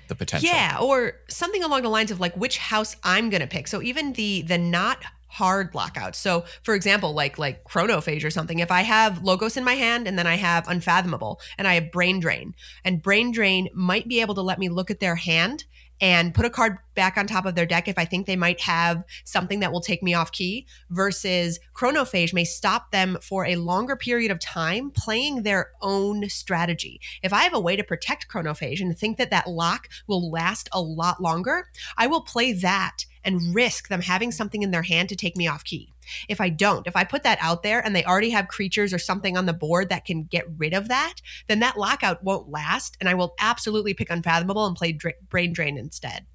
the 0.08 0.16
potential. 0.16 0.50
Yeah, 0.50 0.78
or 0.82 1.14
something 1.30 1.64
along 1.64 1.84
the 1.84 1.90
lines 1.90 2.12
of 2.12 2.20
like 2.20 2.36
which 2.36 2.58
house 2.58 2.96
I'm 3.04 3.30
to 3.30 3.48
pick. 3.48 3.68
So 3.68 3.82
even 3.82 4.14
the 4.14 4.42
the 4.44 4.58
not 4.58 5.04
hard 5.36 5.76
lockouts. 5.76 6.18
So, 6.18 6.46
for 6.64 6.76
example, 6.76 7.14
like 7.14 7.38
like 7.38 7.66
chronophage 7.66 8.24
or 8.24 8.30
something, 8.32 8.60
if 8.60 8.72
I 8.72 8.82
have 8.82 9.22
logos 9.22 9.58
in 9.58 9.64
my 9.66 9.74
hand 9.74 10.08
and 10.08 10.18
then 10.18 10.28
I 10.28 10.36
have 10.36 10.68
unfathomable 10.68 11.42
and 11.58 11.68
I 11.68 11.74
have 11.76 11.92
brain 11.92 12.22
drain, 12.22 12.56
and 12.86 13.02
brain 13.02 13.32
drain 13.32 13.68
might 13.74 14.08
be 14.08 14.22
able 14.22 14.36
to 14.36 14.42
let 14.42 14.60
me 14.60 14.70
look 14.70 14.90
at 14.90 15.02
their 15.02 15.16
hand 15.16 15.66
and 16.02 16.34
put 16.34 16.46
a 16.46 16.50
card 16.50 16.78
back 16.94 17.18
on 17.18 17.28
top 17.28 17.46
of 17.46 17.56
their 17.56 17.66
deck 17.66 17.88
if 17.88 17.98
I 17.98 18.06
think 18.06 18.26
they 18.26 18.36
might 18.36 18.62
have 18.62 19.04
something 19.24 19.60
that 19.60 19.72
will 19.72 19.82
take 19.82 20.04
me 20.04 20.14
off 20.14 20.32
key, 20.32 20.66
versus 20.90 21.60
Chronophage 21.74 22.34
may 22.34 22.44
stop 22.44 22.92
them 22.92 23.18
for 23.22 23.46
a 23.46 23.56
longer 23.56 23.96
period 23.96 24.32
of 24.32 24.40
time 24.40 24.92
playing 24.92 25.44
their 25.44 25.72
own 25.82 26.30
strategy. 26.30 27.00
If 27.24 27.34
I 27.34 27.44
have 27.44 27.54
a 27.54 27.60
way 27.60 27.76
to 27.76 27.84
protect 27.84 28.28
Chronophage 28.28 28.82
and 28.82 28.98
think 28.98 29.18
that 29.18 29.32
that 29.32 29.50
lock 29.50 29.90
will 30.08 30.30
last 30.30 30.70
a 30.72 30.82
lot 30.82 31.22
longer, 31.22 31.70
I 31.98 32.08
will 32.08 32.22
play 32.22 32.54
that 32.54 33.06
and 33.24 33.56
risk 33.56 33.88
them 33.88 34.02
having 34.02 34.32
something 34.32 34.62
in 34.62 34.72
their 34.72 34.84
hand 34.84 35.10
to 35.10 35.16
take 35.16 35.36
me 35.36 35.48
off 35.48 35.64
key. 35.64 35.95
If 36.28 36.42
I 36.42 36.50
don't, 36.50 36.88
if 36.88 36.96
I 36.96 37.04
put 37.04 37.24
that 37.24 37.38
out 37.42 37.64
there 37.64 37.84
and 37.86 37.96
they 37.96 38.04
already 38.04 38.30
have 38.32 38.48
creatures 38.48 38.94
or 38.94 39.00
something 39.00 39.38
on 39.38 39.46
the 39.46 39.54
board 39.54 39.90
that 39.90 40.06
can 40.06 40.24
get 40.24 40.46
rid 40.58 40.74
of 40.74 40.88
that, 40.88 41.16
then 41.48 41.60
that 41.60 41.78
lockout 41.78 42.24
won't 42.24 42.50
last. 42.50 42.98
And 43.00 43.10
I 43.10 43.14
will 43.14 43.34
absolutely 43.40 43.94
pick 43.94 44.10
Unfathomable 44.10 44.66
and 44.66 44.76
play 44.76 44.98
Brain 45.30 45.54
Drain 45.54 45.78
instead. 45.78 46.26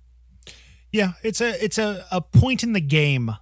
Yeah, 0.92 1.12
it's 1.22 1.40
a 1.40 1.62
it's 1.62 1.78
a, 1.78 2.04
a 2.10 2.20
point 2.20 2.62
in 2.62 2.72
the 2.72 2.80
game 2.80 3.32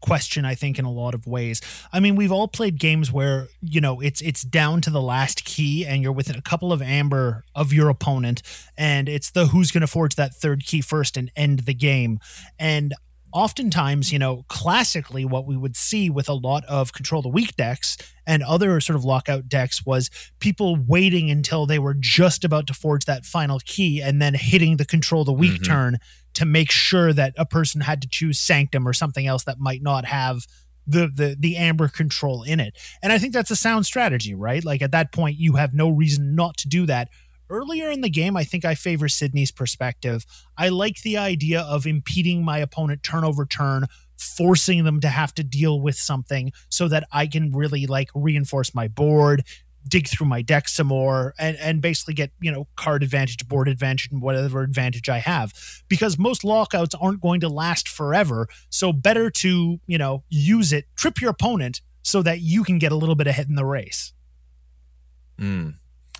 question 0.00 0.44
i 0.44 0.54
think 0.54 0.78
in 0.78 0.84
a 0.84 0.92
lot 0.92 1.14
of 1.14 1.26
ways 1.26 1.60
i 1.92 1.98
mean 1.98 2.14
we've 2.14 2.30
all 2.30 2.46
played 2.46 2.78
games 2.78 3.10
where 3.10 3.48
you 3.62 3.80
know 3.80 4.00
it's 4.00 4.20
it's 4.20 4.42
down 4.42 4.80
to 4.80 4.90
the 4.90 5.00
last 5.00 5.44
key 5.44 5.86
and 5.86 6.02
you're 6.02 6.12
within 6.12 6.36
a 6.36 6.42
couple 6.42 6.72
of 6.72 6.82
amber 6.82 7.44
of 7.54 7.72
your 7.72 7.88
opponent 7.88 8.42
and 8.76 9.08
it's 9.08 9.30
the 9.30 9.46
who's 9.46 9.72
going 9.72 9.80
to 9.80 9.86
forge 9.86 10.14
that 10.14 10.34
third 10.34 10.64
key 10.64 10.80
first 10.80 11.16
and 11.16 11.30
end 11.34 11.60
the 11.60 11.74
game 11.74 12.20
and 12.58 12.94
oftentimes, 13.36 14.10
you 14.10 14.18
know, 14.18 14.46
classically, 14.48 15.26
what 15.26 15.46
we 15.46 15.58
would 15.58 15.76
see 15.76 16.08
with 16.08 16.26
a 16.26 16.32
lot 16.32 16.64
of 16.64 16.94
control 16.94 17.20
the 17.20 17.28
weak 17.28 17.54
decks 17.54 17.98
and 18.26 18.42
other 18.42 18.80
sort 18.80 18.96
of 18.96 19.04
lockout 19.04 19.46
decks 19.46 19.84
was 19.84 20.10
people 20.40 20.78
waiting 20.88 21.30
until 21.30 21.66
they 21.66 21.78
were 21.78 21.92
just 21.92 22.44
about 22.44 22.66
to 22.66 22.72
forge 22.72 23.04
that 23.04 23.26
final 23.26 23.60
key 23.66 24.00
and 24.00 24.22
then 24.22 24.32
hitting 24.32 24.78
the 24.78 24.86
control 24.86 25.22
the 25.22 25.34
weak 25.34 25.52
mm-hmm. 25.52 25.70
turn 25.70 25.98
to 26.32 26.46
make 26.46 26.70
sure 26.70 27.12
that 27.12 27.34
a 27.36 27.44
person 27.44 27.82
had 27.82 28.00
to 28.00 28.08
choose 28.08 28.38
Sanctum 28.38 28.88
or 28.88 28.94
something 28.94 29.26
else 29.26 29.44
that 29.44 29.58
might 29.58 29.82
not 29.82 30.06
have 30.06 30.46
the 30.86 31.06
the 31.14 31.36
the 31.38 31.56
amber 31.56 31.88
control 31.88 32.42
in 32.42 32.58
it. 32.58 32.78
And 33.02 33.12
I 33.12 33.18
think 33.18 33.34
that's 33.34 33.50
a 33.50 33.56
sound 33.56 33.84
strategy, 33.84 34.34
right? 34.34 34.64
Like 34.64 34.80
at 34.80 34.92
that 34.92 35.12
point 35.12 35.36
you 35.36 35.56
have 35.56 35.74
no 35.74 35.90
reason 35.90 36.34
not 36.34 36.56
to 36.58 36.68
do 36.68 36.86
that 36.86 37.10
earlier 37.50 37.90
in 37.90 38.00
the 38.00 38.10
game, 38.10 38.36
I 38.36 38.44
think 38.44 38.64
I 38.64 38.74
favor 38.74 39.08
Sydney's 39.08 39.50
perspective. 39.50 40.24
I 40.56 40.68
like 40.68 41.02
the 41.02 41.16
idea 41.16 41.60
of 41.62 41.86
impeding 41.86 42.44
my 42.44 42.58
opponent 42.58 43.02
turn 43.02 43.24
over 43.24 43.46
turn, 43.46 43.86
forcing 44.16 44.84
them 44.84 45.00
to 45.00 45.08
have 45.08 45.34
to 45.34 45.44
deal 45.44 45.80
with 45.80 45.96
something 45.96 46.52
so 46.68 46.88
that 46.88 47.06
I 47.12 47.26
can 47.26 47.52
really 47.52 47.86
like 47.86 48.08
reinforce 48.14 48.74
my 48.74 48.88
board, 48.88 49.44
dig 49.88 50.08
through 50.08 50.26
my 50.26 50.42
deck 50.42 50.68
some 50.68 50.88
more, 50.88 51.34
and, 51.38 51.56
and 51.58 51.80
basically 51.80 52.14
get, 52.14 52.32
you 52.40 52.50
know, 52.50 52.66
card 52.76 53.02
advantage, 53.02 53.46
board 53.46 53.68
advantage, 53.68 54.08
and 54.10 54.20
whatever 54.20 54.62
advantage 54.62 55.08
I 55.08 55.18
have. 55.18 55.52
Because 55.88 56.18
most 56.18 56.44
lockouts 56.44 56.94
aren't 56.94 57.20
going 57.20 57.40
to 57.40 57.48
last 57.48 57.88
forever. 57.88 58.48
So 58.70 58.92
better 58.92 59.30
to, 59.30 59.80
you 59.86 59.98
know, 59.98 60.24
use 60.28 60.72
it, 60.72 60.86
trip 60.96 61.20
your 61.20 61.30
opponent 61.30 61.80
so 62.02 62.22
that 62.22 62.40
you 62.40 62.64
can 62.64 62.78
get 62.78 62.92
a 62.92 62.96
little 62.96 63.14
bit 63.14 63.26
ahead 63.26 63.48
in 63.48 63.54
the 63.54 63.64
race. 63.64 64.12
Hmm. 65.38 65.70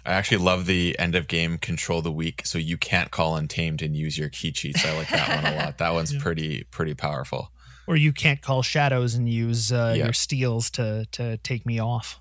I 0.07 0.13
actually 0.13 0.39
love 0.39 0.67
the 0.67 0.97
end 1.01 1.17
of 1.17 1.27
game 1.27 1.59
control 1.59 2.01
the 2.01 2.13
weak, 2.13 2.47
so 2.47 2.59
you 2.59 2.77
can't 2.77 3.11
call 3.11 3.35
untamed 3.35 3.83
and 3.83 3.97
use 3.97 4.17
your 4.17 4.29
key 4.29 4.53
cheats. 4.53 4.87
I 4.87 4.97
like 4.97 5.09
that 5.09 5.43
one 5.43 5.53
a 5.53 5.57
lot. 5.57 5.79
That 5.79 5.95
one's 5.95 6.15
yeah. 6.15 6.23
pretty 6.23 6.65
pretty 6.71 6.95
powerful. 6.95 7.51
Or 7.89 7.97
you 7.97 8.13
can't 8.13 8.41
call 8.41 8.63
shadows 8.63 9.15
and 9.15 9.29
use 9.29 9.73
uh, 9.73 9.95
yeah. 9.97 10.05
your 10.05 10.13
steals 10.13 10.71
to 10.73 11.07
to 11.13 11.39
take 11.39 11.67
me 11.67 11.81
off. 11.81 12.21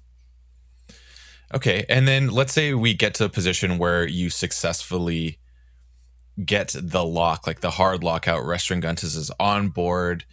Okay, 1.54 1.86
and 1.88 2.08
then 2.08 2.30
let's 2.30 2.54
say 2.54 2.74
we 2.74 2.96
get 2.96 3.14
to 3.16 3.26
a 3.26 3.30
position 3.30 3.78
where 3.78 4.08
you 4.08 4.32
successfully 4.32 5.38
get 6.44 6.76
the 6.78 7.04
lock, 7.04 7.46
like 7.46 7.60
the 7.60 7.72
hard 7.72 8.04
lockout. 8.04 8.44
Restringuntus 8.44 9.16
is 9.16 9.32
on 9.40 9.70
board. 9.70 10.26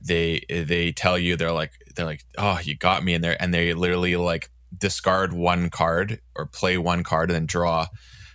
They 0.00 0.44
they 0.48 0.92
tell 0.92 1.18
you 1.18 1.34
they're 1.34 1.50
like 1.50 1.72
they're 1.96 2.06
like 2.06 2.24
oh 2.38 2.60
you 2.62 2.76
got 2.76 3.02
me 3.02 3.14
in 3.14 3.20
there, 3.20 3.36
and 3.42 3.52
they 3.52 3.74
literally 3.74 4.14
like 4.14 4.48
discard 4.78 5.32
one 5.32 5.70
card 5.70 6.20
or 6.36 6.46
play 6.46 6.78
one 6.78 7.02
card 7.02 7.30
and 7.30 7.34
then 7.36 7.46
draw. 7.46 7.86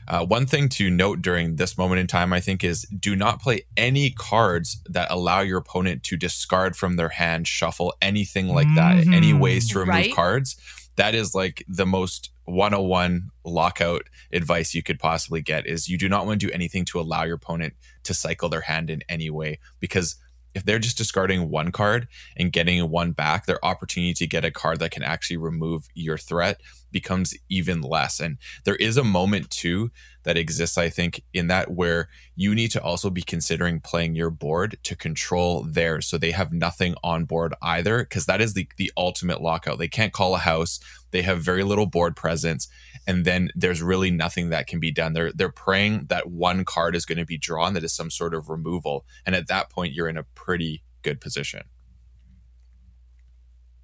Uh, 0.08 0.24
one 0.24 0.46
thing 0.46 0.70
to 0.70 0.90
note 0.92 1.22
during 1.24 1.56
this 1.56 1.78
moment 1.80 2.00
in 2.00 2.06
time, 2.06 2.32
I 2.32 2.40
think, 2.40 2.64
is 2.64 2.84
do 3.00 3.16
not 3.16 3.42
play 3.42 3.62
any 3.76 4.12
cards 4.12 4.80
that 4.88 5.10
allow 5.10 5.40
your 5.40 5.58
opponent 5.58 6.04
to 6.04 6.16
discard 6.18 6.76
from 6.76 6.96
their 6.96 7.10
hand, 7.10 7.48
shuffle, 7.48 7.94
anything 8.02 8.48
like 8.50 8.68
that. 8.76 8.98
Mhm. 9.04 9.16
Any 9.16 9.34
ways 9.34 9.68
to 9.70 9.80
remove 9.80 9.96
Right. 9.96 10.14
cards. 10.14 10.58
That 10.96 11.16
is 11.16 11.34
like 11.34 11.64
the 11.68 11.88
most 11.88 12.30
101 12.46 13.32
lockout 13.44 14.04
advice 14.32 14.76
you 14.76 14.84
could 14.84 15.00
possibly 15.00 15.42
get 15.42 15.66
is 15.66 15.90
you 15.90 15.98
do 15.98 16.08
not 16.08 16.28
want 16.28 16.40
to 16.40 16.46
do 16.48 16.54
anything 16.54 16.86
to 16.86 17.00
allow 17.00 17.24
your 17.24 17.36
opponent 17.36 17.74
to 18.04 18.14
cycle 18.14 18.48
their 18.50 18.62
hand 18.62 18.92
in 18.92 19.02
any 19.10 19.32
way 19.32 19.58
because 19.80 20.16
if 20.56 20.64
they're 20.64 20.80
just 20.80 20.98
discarding 20.98 21.50
one 21.50 21.72
card 21.72 22.08
and 22.36 22.52
getting 22.52 22.90
one 22.90 23.12
back, 23.12 23.46
their 23.46 23.64
opportunity 23.64 24.14
to 24.14 24.26
get 24.26 24.46
a 24.46 24.52
card 24.52 24.80
that 24.80 24.92
can 24.92 25.04
actually 25.04 25.38
remove 25.38 25.88
your 25.94 26.18
threat 26.18 26.62
becomes 26.92 27.36
even 27.50 27.82
less. 27.82 28.22
And 28.22 28.38
there 28.64 28.78
is 28.78 28.96
a 28.96 29.04
moment 29.04 29.52
too 29.52 29.92
that 30.24 30.38
exists, 30.38 30.78
I 30.78 30.90
think, 30.90 31.22
in 31.34 31.48
that 31.48 31.72
where 31.72 32.08
you 32.36 32.56
need 32.56 32.72
to 32.72 32.82
also 32.82 33.10
be 33.10 33.22
considering 33.22 33.82
playing 33.82 34.16
your 34.16 34.30
board 34.30 34.78
to 34.84 34.96
control 34.96 35.64
theirs. 35.64 36.08
So 36.08 36.18
they 36.18 36.32
have 36.32 36.54
nothing 36.54 36.96
on 37.04 37.26
board 37.26 37.54
either, 37.62 38.00
because 38.00 38.26
that 38.28 38.40
is 38.40 38.54
the, 38.54 38.68
the 38.78 38.92
ultimate 38.96 39.42
lockout. 39.42 39.78
They 39.78 39.90
can't 39.90 40.14
call 40.14 40.36
a 40.36 40.40
house, 40.40 40.80
they 41.12 41.22
have 41.24 41.42
very 41.42 41.64
little 41.64 41.86
board 41.86 42.16
presence, 42.16 42.70
and 43.08 43.26
then 43.26 43.50
there's 43.56 43.82
really 43.82 44.12
nothing 44.12 44.50
that 44.50 44.68
can 44.68 44.80
be 44.80 44.92
done. 44.92 45.14
They're 45.14 45.32
they're 45.32 45.50
praying 45.50 46.08
that 46.10 46.30
one 46.30 46.66
card 46.66 46.96
is 46.96 47.06
going 47.06 47.18
to 47.18 47.26
be 47.26 47.38
drawn 47.38 47.74
that 47.74 47.84
is 47.84 47.94
some 47.94 48.10
sort 48.10 48.34
of 48.34 48.50
removal. 48.50 49.06
And 49.26 49.36
at 49.36 49.48
that 49.48 49.70
point 49.70 49.94
you're 49.94 50.10
in 50.10 50.18
a 50.18 50.24
pretty 50.24 50.84
good 51.02 51.22
position. 51.22 51.64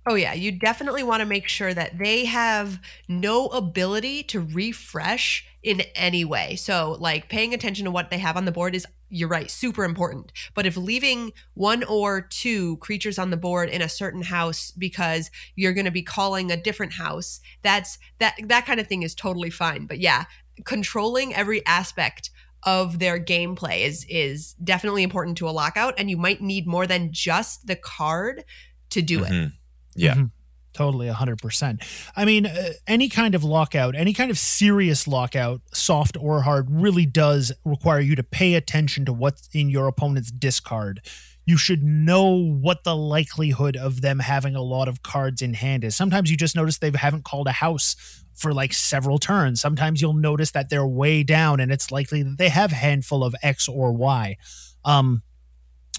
Oh 0.08 0.16
yeah, 0.16 0.34
you 0.34 0.52
definitely 0.52 1.04
want 1.04 1.20
to 1.20 1.28
make 1.28 1.48
sure 1.48 1.74
that 1.74 2.00
they 2.00 2.26
have 2.26 2.80
no 3.08 3.48
ability 3.48 4.24
to 4.24 4.42
refresh 4.42 5.46
in 5.62 5.82
any 5.94 6.26
way. 6.26 6.56
So 6.56 6.98
like 7.00 7.30
paying 7.30 7.54
attention 7.54 7.86
to 7.86 7.92
what 7.92 8.10
they 8.10 8.18
have 8.18 8.36
on 8.36 8.46
the 8.46 8.52
board 8.52 8.74
is 8.74 8.88
you're 9.10 9.30
right, 9.30 9.52
super 9.52 9.84
important. 9.84 10.32
But 10.56 10.66
if 10.66 10.76
leaving 10.76 11.34
one 11.54 11.84
or 11.84 12.22
two 12.22 12.78
creatures 12.78 13.20
on 13.20 13.30
the 13.30 13.38
board 13.38 13.70
in 13.70 13.82
a 13.82 13.90
certain 13.90 14.24
house 14.24 14.72
because 14.72 15.30
you're 15.56 15.74
going 15.74 15.86
to 15.86 15.92
be 15.92 16.02
calling 16.02 16.50
a 16.50 16.58
different 16.58 16.94
house, 16.94 17.40
that's 17.62 18.00
that 18.20 18.36
that 18.46 18.66
kind 18.66 18.80
of 18.80 18.88
thing 18.88 19.04
is 19.04 19.14
totally 19.14 19.50
fine. 19.52 19.86
But 19.86 20.00
yeah, 20.00 20.26
controlling 20.66 21.36
every 21.36 21.64
aspect 21.68 22.32
of 22.64 23.00
their 23.00 23.20
gameplay 23.20 23.82
is 23.82 24.06
is 24.10 24.54
definitely 24.64 25.04
important 25.04 25.38
to 25.40 25.50
a 25.50 25.52
lockout 25.52 25.94
and 25.98 26.10
you 26.10 26.18
might 26.18 26.42
need 26.42 26.66
more 26.66 26.88
than 26.88 27.12
just 27.12 27.68
the 27.68 27.76
card 27.76 28.46
to 28.92 29.02
do 29.02 29.24
it. 29.24 29.32
Mm-hmm. 29.32 29.56
Yeah. 29.96 30.16
Mhm. 30.16 30.32
Totally, 30.74 31.08
100%. 31.08 31.82
I 32.16 32.24
mean, 32.24 32.46
uh, 32.46 32.70
any 32.88 33.10
kind 33.10 33.36
of 33.36 33.44
lockout, 33.44 33.94
any 33.94 34.14
kind 34.14 34.32
of 34.32 34.38
serious 34.40 35.06
lockout, 35.06 35.62
soft 35.74 36.16
or 36.18 36.44
hard, 36.44 36.68
really 36.72 37.06
does 37.06 37.52
require 37.66 38.00
you 38.00 38.16
to 38.16 38.24
pay 38.24 38.54
attention 38.54 39.04
to 39.06 39.12
what's 39.14 39.50
in 39.52 39.70
your 39.70 39.88
opponent's 39.88 40.32
discard. 40.32 41.02
You 41.46 41.58
should 41.58 41.84
know 41.84 42.30
what 42.32 42.86
the 42.86 42.96
likelihood 42.96 43.76
of 43.76 44.00
them 44.00 44.20
having 44.20 44.56
a 44.56 44.62
lot 44.62 44.88
of 44.88 45.04
cards 45.04 45.42
in 45.42 45.56
hand 45.56 45.84
is. 45.84 45.94
Sometimes 45.96 46.32
you 46.32 46.38
just 46.38 46.56
notice 46.56 46.78
they 46.78 46.92
haven't 46.92 47.26
called 47.26 47.48
a 47.48 47.52
house 47.52 47.98
for 48.34 48.54
like 48.54 48.72
several 48.74 49.18
turns. 49.20 49.60
Sometimes 49.60 50.02
you'll 50.02 50.14
notice 50.14 50.52
that 50.52 50.70
they're 50.70 50.88
way 50.88 51.22
down 51.24 51.60
and 51.60 51.70
it's 51.70 51.92
likely 51.92 52.24
that 52.24 52.38
they 52.38 52.48
have 52.48 52.72
a 52.72 52.76
handful 52.76 53.26
of 53.26 53.36
X 53.44 53.68
or 53.68 53.92
Y. 53.92 54.38
Um, 54.86 55.22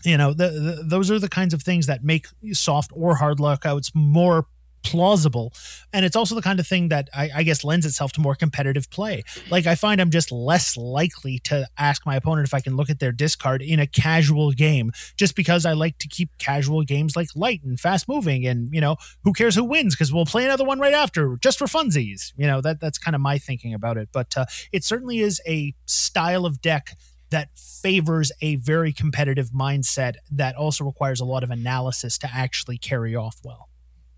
you 0.04 0.16
know 0.16 0.32
the, 0.32 0.48
the, 0.48 0.82
those 0.84 1.10
are 1.10 1.18
the 1.18 1.28
kinds 1.28 1.54
of 1.54 1.62
things 1.62 1.86
that 1.86 2.04
make 2.04 2.26
soft 2.52 2.90
or 2.94 3.16
hard 3.16 3.40
lockouts 3.40 3.92
more 3.94 4.46
plausible. 4.82 5.52
And 5.92 6.04
it's 6.04 6.16
also 6.16 6.34
the 6.34 6.42
kind 6.42 6.58
of 6.58 6.66
thing 6.66 6.88
that 6.88 7.08
I, 7.14 7.30
I 7.36 7.42
guess 7.44 7.62
lends 7.62 7.86
itself 7.86 8.12
to 8.12 8.20
more 8.20 8.34
competitive 8.34 8.90
play. 8.90 9.22
Like 9.50 9.66
i 9.66 9.74
find 9.74 10.00
i'm 10.00 10.10
just 10.10 10.32
less 10.32 10.76
likely 10.76 11.38
to 11.38 11.68
ask 11.78 12.04
my 12.04 12.16
opponent 12.16 12.46
if 12.46 12.54
i 12.54 12.60
can 12.60 12.76
look 12.76 12.90
at 12.90 12.98
their 12.98 13.12
discard 13.12 13.62
in 13.62 13.78
a 13.78 13.86
casual 13.86 14.50
game 14.52 14.90
just 15.16 15.36
because 15.36 15.64
i 15.64 15.72
like 15.72 15.98
to 15.98 16.08
keep 16.08 16.30
casual 16.38 16.82
games 16.82 17.16
like 17.16 17.28
light 17.34 17.62
and 17.62 17.78
fast 17.78 18.08
moving 18.08 18.46
and 18.46 18.68
you 18.72 18.80
know 18.80 18.96
who 19.24 19.32
cares 19.32 19.54
who 19.54 19.64
wins 19.64 19.94
because 19.94 20.12
we'll 20.12 20.26
play 20.26 20.44
another 20.44 20.64
one 20.64 20.78
right 20.80 20.94
after 20.94 21.36
just 21.40 21.58
for 21.58 21.66
funsies. 21.66 22.32
You 22.36 22.46
know 22.46 22.60
that 22.60 22.80
that's 22.80 22.98
kind 22.98 23.14
of 23.14 23.20
my 23.20 23.38
thinking 23.38 23.74
about 23.74 23.96
it. 23.96 24.08
But 24.12 24.36
uh, 24.36 24.46
it 24.72 24.84
certainly 24.84 25.20
is 25.20 25.40
a 25.46 25.74
style 25.86 26.46
of 26.46 26.60
deck 26.60 26.96
that 27.32 27.48
favors 27.56 28.30
a 28.40 28.56
very 28.56 28.92
competitive 28.92 29.50
mindset 29.50 30.14
that 30.30 30.54
also 30.54 30.84
requires 30.84 31.20
a 31.20 31.24
lot 31.24 31.42
of 31.42 31.50
analysis 31.50 32.16
to 32.18 32.30
actually 32.32 32.78
carry 32.78 33.14
off 33.16 33.38
well. 33.44 33.68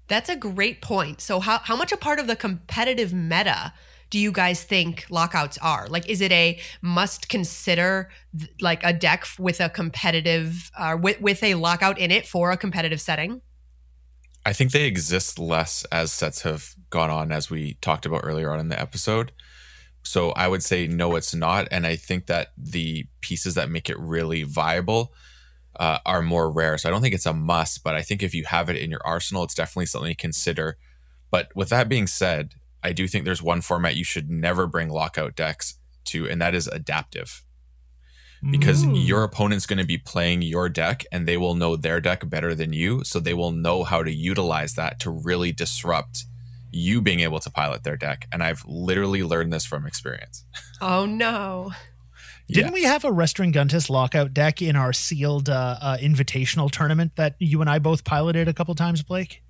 That's 0.06 0.28
a 0.28 0.36
great 0.36 0.82
point. 0.82 1.20
So 1.20 1.40
how 1.40 1.58
how 1.58 1.76
much 1.76 1.90
a 1.90 1.96
part 1.96 2.18
of 2.18 2.26
the 2.26 2.36
competitive 2.36 3.12
meta 3.12 3.72
do 4.10 4.18
you 4.18 4.30
guys 4.30 4.62
think 4.62 5.06
lockouts 5.08 5.56
are? 5.58 5.88
Like 5.88 6.08
is 6.08 6.20
it 6.20 6.30
a 6.30 6.60
must 6.82 7.28
consider 7.28 8.10
th- 8.38 8.50
like 8.60 8.84
a 8.84 8.92
deck 8.92 9.26
with 9.38 9.60
a 9.60 9.70
competitive 9.70 10.70
uh, 10.78 10.96
with 11.00 11.20
with 11.20 11.42
a 11.42 11.54
lockout 11.54 11.98
in 11.98 12.10
it 12.10 12.26
for 12.26 12.50
a 12.50 12.56
competitive 12.56 13.00
setting? 13.00 13.40
I 14.46 14.52
think 14.52 14.72
they 14.72 14.84
exist 14.84 15.38
less 15.38 15.84
as 15.90 16.12
sets 16.12 16.42
have 16.42 16.74
gone 16.90 17.08
on, 17.08 17.32
as 17.32 17.48
we 17.48 17.74
talked 17.80 18.04
about 18.04 18.20
earlier 18.24 18.52
on 18.52 18.60
in 18.60 18.68
the 18.68 18.78
episode. 18.78 19.32
So 20.04 20.30
I 20.32 20.48
would 20.48 20.62
say 20.62 20.86
no, 20.86 21.16
it's 21.16 21.34
not. 21.34 21.66
And 21.70 21.86
I 21.86 21.96
think 21.96 22.26
that 22.26 22.52
the 22.56 23.06
pieces 23.20 23.54
that 23.54 23.70
make 23.70 23.88
it 23.88 23.98
really 23.98 24.42
viable 24.42 25.12
uh, 25.76 25.98
are 26.06 26.22
more 26.22 26.50
rare. 26.50 26.78
So 26.78 26.88
I 26.88 26.92
don't 26.92 27.02
think 27.02 27.14
it's 27.14 27.26
a 27.26 27.32
must, 27.32 27.82
but 27.82 27.94
I 27.94 28.02
think 28.02 28.22
if 28.22 28.34
you 28.34 28.44
have 28.44 28.68
it 28.68 28.76
in 28.76 28.90
your 28.90 29.04
arsenal, 29.04 29.44
it's 29.44 29.54
definitely 29.54 29.86
something 29.86 30.12
to 30.12 30.16
consider. 30.16 30.76
But 31.30 31.48
with 31.54 31.70
that 31.70 31.88
being 31.88 32.06
said, 32.06 32.54
I 32.82 32.92
do 32.92 33.08
think 33.08 33.24
there's 33.24 33.42
one 33.42 33.62
format 33.62 33.96
you 33.96 34.04
should 34.04 34.30
never 34.30 34.66
bring 34.66 34.88
lockout 34.88 35.34
decks 35.34 35.78
to, 36.06 36.28
and 36.28 36.40
that 36.40 36.54
is 36.54 36.68
adaptive 36.68 37.42
because 38.50 38.84
Ooh. 38.84 38.94
your 38.94 39.22
opponent's 39.22 39.66
going 39.66 39.78
to 39.78 39.86
be 39.86 39.98
playing 39.98 40.42
your 40.42 40.68
deck 40.68 41.04
and 41.10 41.26
they 41.26 41.36
will 41.36 41.54
know 41.54 41.76
their 41.76 42.00
deck 42.00 42.28
better 42.28 42.54
than 42.54 42.72
you. 42.72 43.02
So 43.04 43.18
they 43.18 43.34
will 43.34 43.52
know 43.52 43.84
how 43.84 44.02
to 44.02 44.12
utilize 44.12 44.74
that 44.74 45.00
to 45.00 45.10
really 45.10 45.52
disrupt 45.52 46.24
you 46.74 47.00
being 47.00 47.20
able 47.20 47.38
to 47.40 47.50
pilot 47.50 47.84
their 47.84 47.96
deck. 47.96 48.28
And 48.32 48.42
I've 48.42 48.64
literally 48.66 49.22
learned 49.22 49.52
this 49.52 49.64
from 49.64 49.86
experience. 49.86 50.44
Oh 50.80 51.06
no. 51.06 51.72
Didn't 52.48 52.72
we 52.72 52.82
have 52.82 53.04
a 53.04 53.10
Restringuntus 53.10 53.88
lockout 53.88 54.34
deck 54.34 54.60
in 54.60 54.76
our 54.76 54.92
sealed 54.92 55.48
uh, 55.48 55.78
uh, 55.80 55.96
invitational 55.96 56.70
tournament 56.70 57.12
that 57.16 57.36
you 57.38 57.60
and 57.62 57.70
I 57.70 57.78
both 57.78 58.04
piloted 58.04 58.48
a 58.48 58.52
couple 58.52 58.74
times, 58.74 59.02
Blake? 59.02 59.42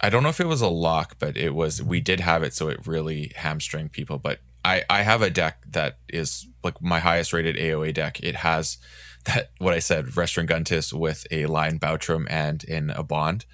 I 0.00 0.10
don't 0.10 0.24
know 0.24 0.28
if 0.28 0.40
it 0.40 0.48
was 0.48 0.60
a 0.60 0.68
lock, 0.68 1.16
but 1.20 1.36
it 1.36 1.54
was, 1.54 1.80
we 1.80 2.00
did 2.00 2.18
have 2.18 2.42
it. 2.42 2.52
So 2.52 2.68
it 2.68 2.84
really 2.84 3.32
hamstring 3.36 3.88
people. 3.90 4.18
But 4.18 4.40
I, 4.64 4.82
I 4.90 5.02
have 5.02 5.22
a 5.22 5.30
deck 5.30 5.62
that 5.70 5.98
is 6.08 6.48
like 6.64 6.82
my 6.82 6.98
highest 6.98 7.32
rated 7.32 7.56
AOA 7.56 7.94
deck. 7.94 8.20
It 8.20 8.36
has 8.36 8.78
that, 9.24 9.50
what 9.58 9.74
I 9.74 9.78
said, 9.78 10.06
Restringuntus 10.06 10.92
with 10.92 11.26
a 11.30 11.46
Lion 11.46 11.78
Bautrem 11.78 12.26
and 12.28 12.64
in 12.64 12.90
a 12.90 13.04
Bond. 13.04 13.44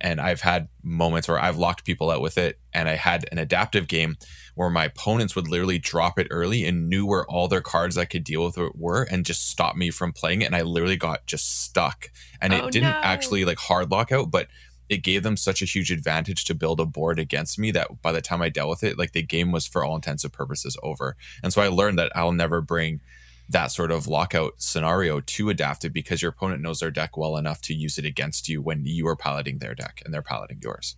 And 0.00 0.20
I've 0.20 0.42
had 0.42 0.68
moments 0.82 1.28
where 1.28 1.38
I've 1.38 1.56
locked 1.56 1.84
people 1.84 2.10
out 2.10 2.20
with 2.20 2.36
it. 2.38 2.58
And 2.72 2.88
I 2.88 2.94
had 2.96 3.26
an 3.32 3.38
adaptive 3.38 3.88
game 3.88 4.16
where 4.54 4.70
my 4.70 4.84
opponents 4.86 5.34
would 5.34 5.48
literally 5.48 5.78
drop 5.78 6.18
it 6.18 6.26
early 6.30 6.64
and 6.64 6.88
knew 6.88 7.06
where 7.06 7.26
all 7.26 7.48
their 7.48 7.60
cards 7.60 7.96
I 7.96 8.04
could 8.04 8.24
deal 8.24 8.44
with 8.44 8.58
it 8.58 8.76
were 8.76 9.02
and 9.04 9.24
just 9.24 9.50
stop 9.50 9.76
me 9.76 9.90
from 9.90 10.12
playing 10.12 10.42
it. 10.42 10.46
And 10.46 10.56
I 10.56 10.62
literally 10.62 10.96
got 10.96 11.26
just 11.26 11.62
stuck. 11.62 12.10
And 12.40 12.52
Oh, 12.52 12.66
it 12.66 12.72
didn't 12.72 12.90
no. 12.90 13.00
actually 13.02 13.44
like 13.44 13.58
hard 13.58 13.90
lock 13.90 14.12
out, 14.12 14.30
but 14.30 14.48
it 14.88 14.98
gave 15.02 15.22
them 15.24 15.36
such 15.36 15.62
a 15.62 15.66
huge 15.66 15.90
advantage 15.90 16.44
to 16.44 16.54
build 16.54 16.78
a 16.78 16.86
board 16.86 17.18
against 17.18 17.58
me 17.58 17.70
that 17.72 18.00
by 18.02 18.12
the 18.12 18.22
time 18.22 18.40
I 18.40 18.48
dealt 18.48 18.70
with 18.70 18.84
it, 18.84 18.96
like 18.96 19.12
the 19.12 19.22
game 19.22 19.50
was 19.50 19.66
for 19.66 19.84
all 19.84 19.96
intents 19.96 20.22
and 20.24 20.32
purposes 20.32 20.76
over. 20.82 21.16
And 21.42 21.52
so 21.52 21.60
I 21.60 21.68
learned 21.68 21.98
that 21.98 22.12
I'll 22.14 22.32
never 22.32 22.60
bring 22.60 23.00
that 23.48 23.70
sort 23.70 23.92
of 23.92 24.06
lockout 24.06 24.54
scenario 24.56 25.20
to 25.20 25.48
adaptive 25.48 25.92
because 25.92 26.22
your 26.22 26.30
opponent 26.30 26.62
knows 26.62 26.80
their 26.80 26.90
deck 26.90 27.16
well 27.16 27.36
enough 27.36 27.60
to 27.62 27.74
use 27.74 27.98
it 27.98 28.04
against 28.04 28.48
you 28.48 28.60
when 28.60 28.84
you 28.84 29.06
are 29.06 29.16
piloting 29.16 29.58
their 29.58 29.74
deck 29.74 30.02
and 30.04 30.12
they're 30.12 30.22
piloting 30.22 30.58
yours. 30.62 30.96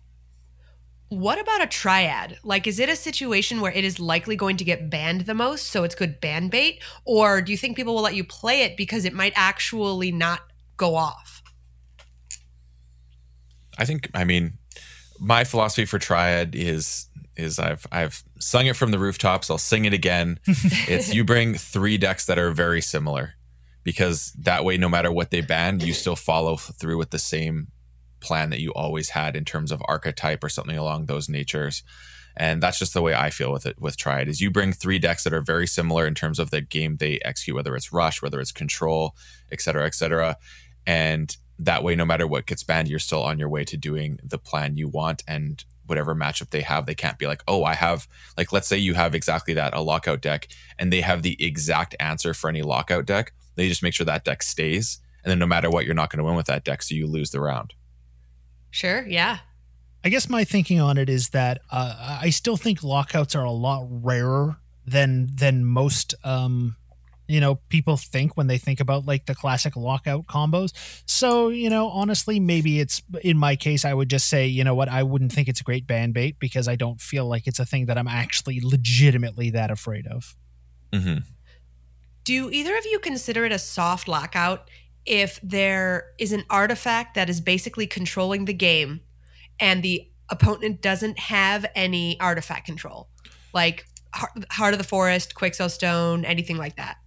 What 1.09 1.39
about 1.39 1.63
a 1.63 1.67
triad? 1.67 2.37
Like, 2.43 2.67
is 2.67 2.79
it 2.79 2.87
a 2.87 2.95
situation 2.95 3.61
where 3.61 3.71
it 3.71 3.83
is 3.83 3.99
likely 3.99 4.35
going 4.35 4.57
to 4.57 4.63
get 4.63 4.91
banned 4.91 5.21
the 5.21 5.33
most, 5.33 5.67
so 5.67 5.83
it's 5.83 5.95
good 5.95 6.21
ban 6.21 6.49
bait? 6.49 6.83
Or 7.03 7.41
do 7.41 7.51
you 7.51 7.57
think 7.57 7.75
people 7.75 7.95
will 7.95 8.03
let 8.03 8.15
you 8.15 8.23
play 8.23 8.61
it 8.61 8.77
because 8.77 9.05
it 9.05 9.13
might 9.13 9.33
actually 9.35 10.11
not 10.11 10.41
go 10.77 10.95
off? 10.95 11.41
I 13.77 13.85
think 13.85 14.09
I 14.13 14.23
mean 14.23 14.59
my 15.19 15.43
philosophy 15.43 15.85
for 15.85 15.99
triad 15.99 16.53
is 16.55 17.07
is 17.39 17.59
I've 17.59 17.85
I've 17.91 18.23
sung 18.39 18.67
it 18.67 18.75
from 18.75 18.91
the 18.91 18.99
rooftops. 18.99 19.49
I'll 19.49 19.57
sing 19.57 19.85
it 19.85 19.93
again. 19.93 20.39
it's 20.47 21.13
you 21.13 21.23
bring 21.23 21.55
three 21.55 21.97
decks 21.97 22.25
that 22.25 22.37
are 22.37 22.51
very 22.51 22.81
similar 22.81 23.35
because 23.83 24.33
that 24.33 24.63
way 24.63 24.77
no 24.77 24.89
matter 24.89 25.11
what 25.11 25.31
they 25.31 25.41
ban, 25.41 25.79
you 25.79 25.93
still 25.93 26.15
follow 26.15 26.57
through 26.57 26.97
with 26.97 27.09
the 27.09 27.19
same 27.19 27.67
plan 28.19 28.49
that 28.49 28.59
you 28.59 28.71
always 28.73 29.09
had 29.09 29.35
in 29.35 29.45
terms 29.45 29.71
of 29.71 29.81
archetype 29.85 30.43
or 30.43 30.49
something 30.49 30.77
along 30.77 31.05
those 31.05 31.29
natures. 31.29 31.83
And 32.37 32.61
that's 32.61 32.79
just 32.79 32.93
the 32.93 33.01
way 33.01 33.13
I 33.13 33.29
feel 33.31 33.51
with 33.51 33.65
it 33.65 33.79
with 33.81 33.97
Triad 33.97 34.27
is 34.27 34.39
you 34.39 34.49
bring 34.49 34.71
three 34.71 34.99
decks 34.99 35.23
that 35.23 35.33
are 35.33 35.41
very 35.41 35.67
similar 35.67 36.05
in 36.05 36.15
terms 36.15 36.39
of 36.39 36.51
the 36.51 36.61
game 36.61 36.95
they 36.95 37.19
execute, 37.25 37.55
whether 37.55 37.75
it's 37.75 37.91
rush, 37.91 38.21
whether 38.21 38.39
it's 38.39 38.51
control, 38.51 39.15
et 39.51 39.61
cetera, 39.61 39.85
et 39.85 39.93
cetera. 39.93 40.37
And 40.85 41.35
that 41.57 41.83
way, 41.83 41.95
no 41.95 42.05
matter 42.05 42.25
what 42.25 42.45
gets 42.45 42.63
banned, 42.63 42.87
you're 42.87 42.99
still 42.99 43.23
on 43.23 43.39
your 43.39 43.49
way 43.49 43.65
to 43.65 43.75
doing 43.75 44.19
the 44.23 44.37
plan 44.37 44.77
you 44.77 44.87
want. 44.87 45.23
And 45.27 45.63
whatever 45.89 46.15
matchup 46.15 46.51
they 46.51 46.61
have, 46.61 46.85
they 46.85 46.95
can't 46.95 47.17
be 47.17 47.27
like, 47.27 47.43
oh, 47.47 47.63
I 47.63 47.73
have, 47.73 48.07
like, 48.37 48.53
let's 48.53 48.67
say 48.67 48.77
you 48.77 48.93
have 48.93 49.15
exactly 49.15 49.53
that, 49.55 49.75
a 49.75 49.81
lockout 49.81 50.21
deck, 50.21 50.47
and 50.77 50.93
they 50.93 51.01
have 51.01 51.23
the 51.23 51.43
exact 51.43 51.95
answer 51.99 52.33
for 52.33 52.49
any 52.49 52.61
lockout 52.61 53.05
deck. 53.05 53.33
They 53.55 53.67
just 53.67 53.83
make 53.83 53.93
sure 53.93 54.05
that 54.05 54.23
deck 54.23 54.43
stays. 54.43 54.99
And 55.23 55.31
then 55.31 55.39
no 55.39 55.45
matter 55.45 55.69
what, 55.69 55.85
you're 55.85 55.95
not 55.95 56.09
going 56.09 56.19
to 56.19 56.23
win 56.23 56.35
with 56.35 56.45
that 56.45 56.63
deck. 56.63 56.81
So 56.81 56.95
you 56.95 57.07
lose 57.07 57.31
the 57.31 57.41
round. 57.41 57.73
Sure. 58.71 59.05
Yeah. 59.07 59.39
I 60.03 60.09
guess 60.09 60.29
my 60.29 60.45
thinking 60.45 60.79
on 60.79 60.97
it 60.97 61.09
is 61.09 61.29
that 61.29 61.59
uh, 61.71 62.19
I 62.21 62.29
still 62.29 62.55
think 62.55 62.83
lockouts 62.83 63.35
are 63.35 63.43
a 63.43 63.51
lot 63.51 63.85
rarer 63.89 64.59
than 64.85 65.29
than 65.35 65.65
most 65.65 66.15
um, 66.23 66.77
you 67.29 67.39
know 67.39 67.55
people 67.69 67.95
think 67.95 68.35
when 68.35 68.47
they 68.47 68.57
think 68.57 68.79
about 68.79 69.05
like 69.05 69.25
the 69.25 69.35
classic 69.35 69.75
lockout 69.75 70.25
combos. 70.27 70.73
So 71.05 71.49
you 71.49 71.69
know, 71.69 71.89
honestly, 71.89 72.39
maybe 72.39 72.79
it's 72.79 73.01
in 73.21 73.37
my 73.37 73.55
case, 73.55 73.85
I 73.85 73.93
would 73.93 74.09
just 74.09 74.27
say, 74.27 74.47
you 74.47 74.63
know 74.63 74.75
what, 74.75 74.89
I 74.89 75.03
wouldn't 75.03 75.31
think 75.31 75.47
it's 75.47 75.61
a 75.61 75.63
great 75.63 75.87
band 75.87 76.13
bait 76.13 76.37
because 76.39 76.67
I 76.67 76.75
don't 76.75 76.99
feel 76.99 77.27
like 77.27 77.47
it's 77.47 77.59
a 77.59 77.65
thing 77.65 77.85
that 77.85 77.97
I'm 77.97 78.07
actually 78.07 78.59
legitimately 78.61 79.51
that 79.51 79.71
afraid 79.71 80.07
of. 80.07 80.35
Mm-hmm. 80.91 81.19
Do 82.25 82.49
either 82.51 82.75
of 82.77 82.85
you 82.85 82.99
consider 82.99 83.45
it 83.45 83.51
a 83.51 83.59
soft 83.59 84.07
lockout 84.07 84.69
if 85.05 85.39
there 85.41 86.07
is 86.19 86.33
an 86.33 86.43
artifact 86.49 87.15
that 87.15 87.29
is 87.29 87.39
basically 87.39 87.87
controlling 87.87 88.45
the 88.45 88.53
game? 88.53 89.01
and 89.59 89.83
the 89.83 90.07
opponent 90.29 90.81
doesn't 90.81 91.19
have 91.19 91.65
any 91.75 92.19
artifact 92.19 92.65
control, 92.65 93.09
like 93.53 93.85
Heart 94.13 94.73
of 94.73 94.77
the 94.77 94.83
Forest, 94.83 95.35
Quixo 95.35 95.69
Stone, 95.69 96.25
anything 96.25 96.57
like 96.57 96.77
that. 96.77 96.97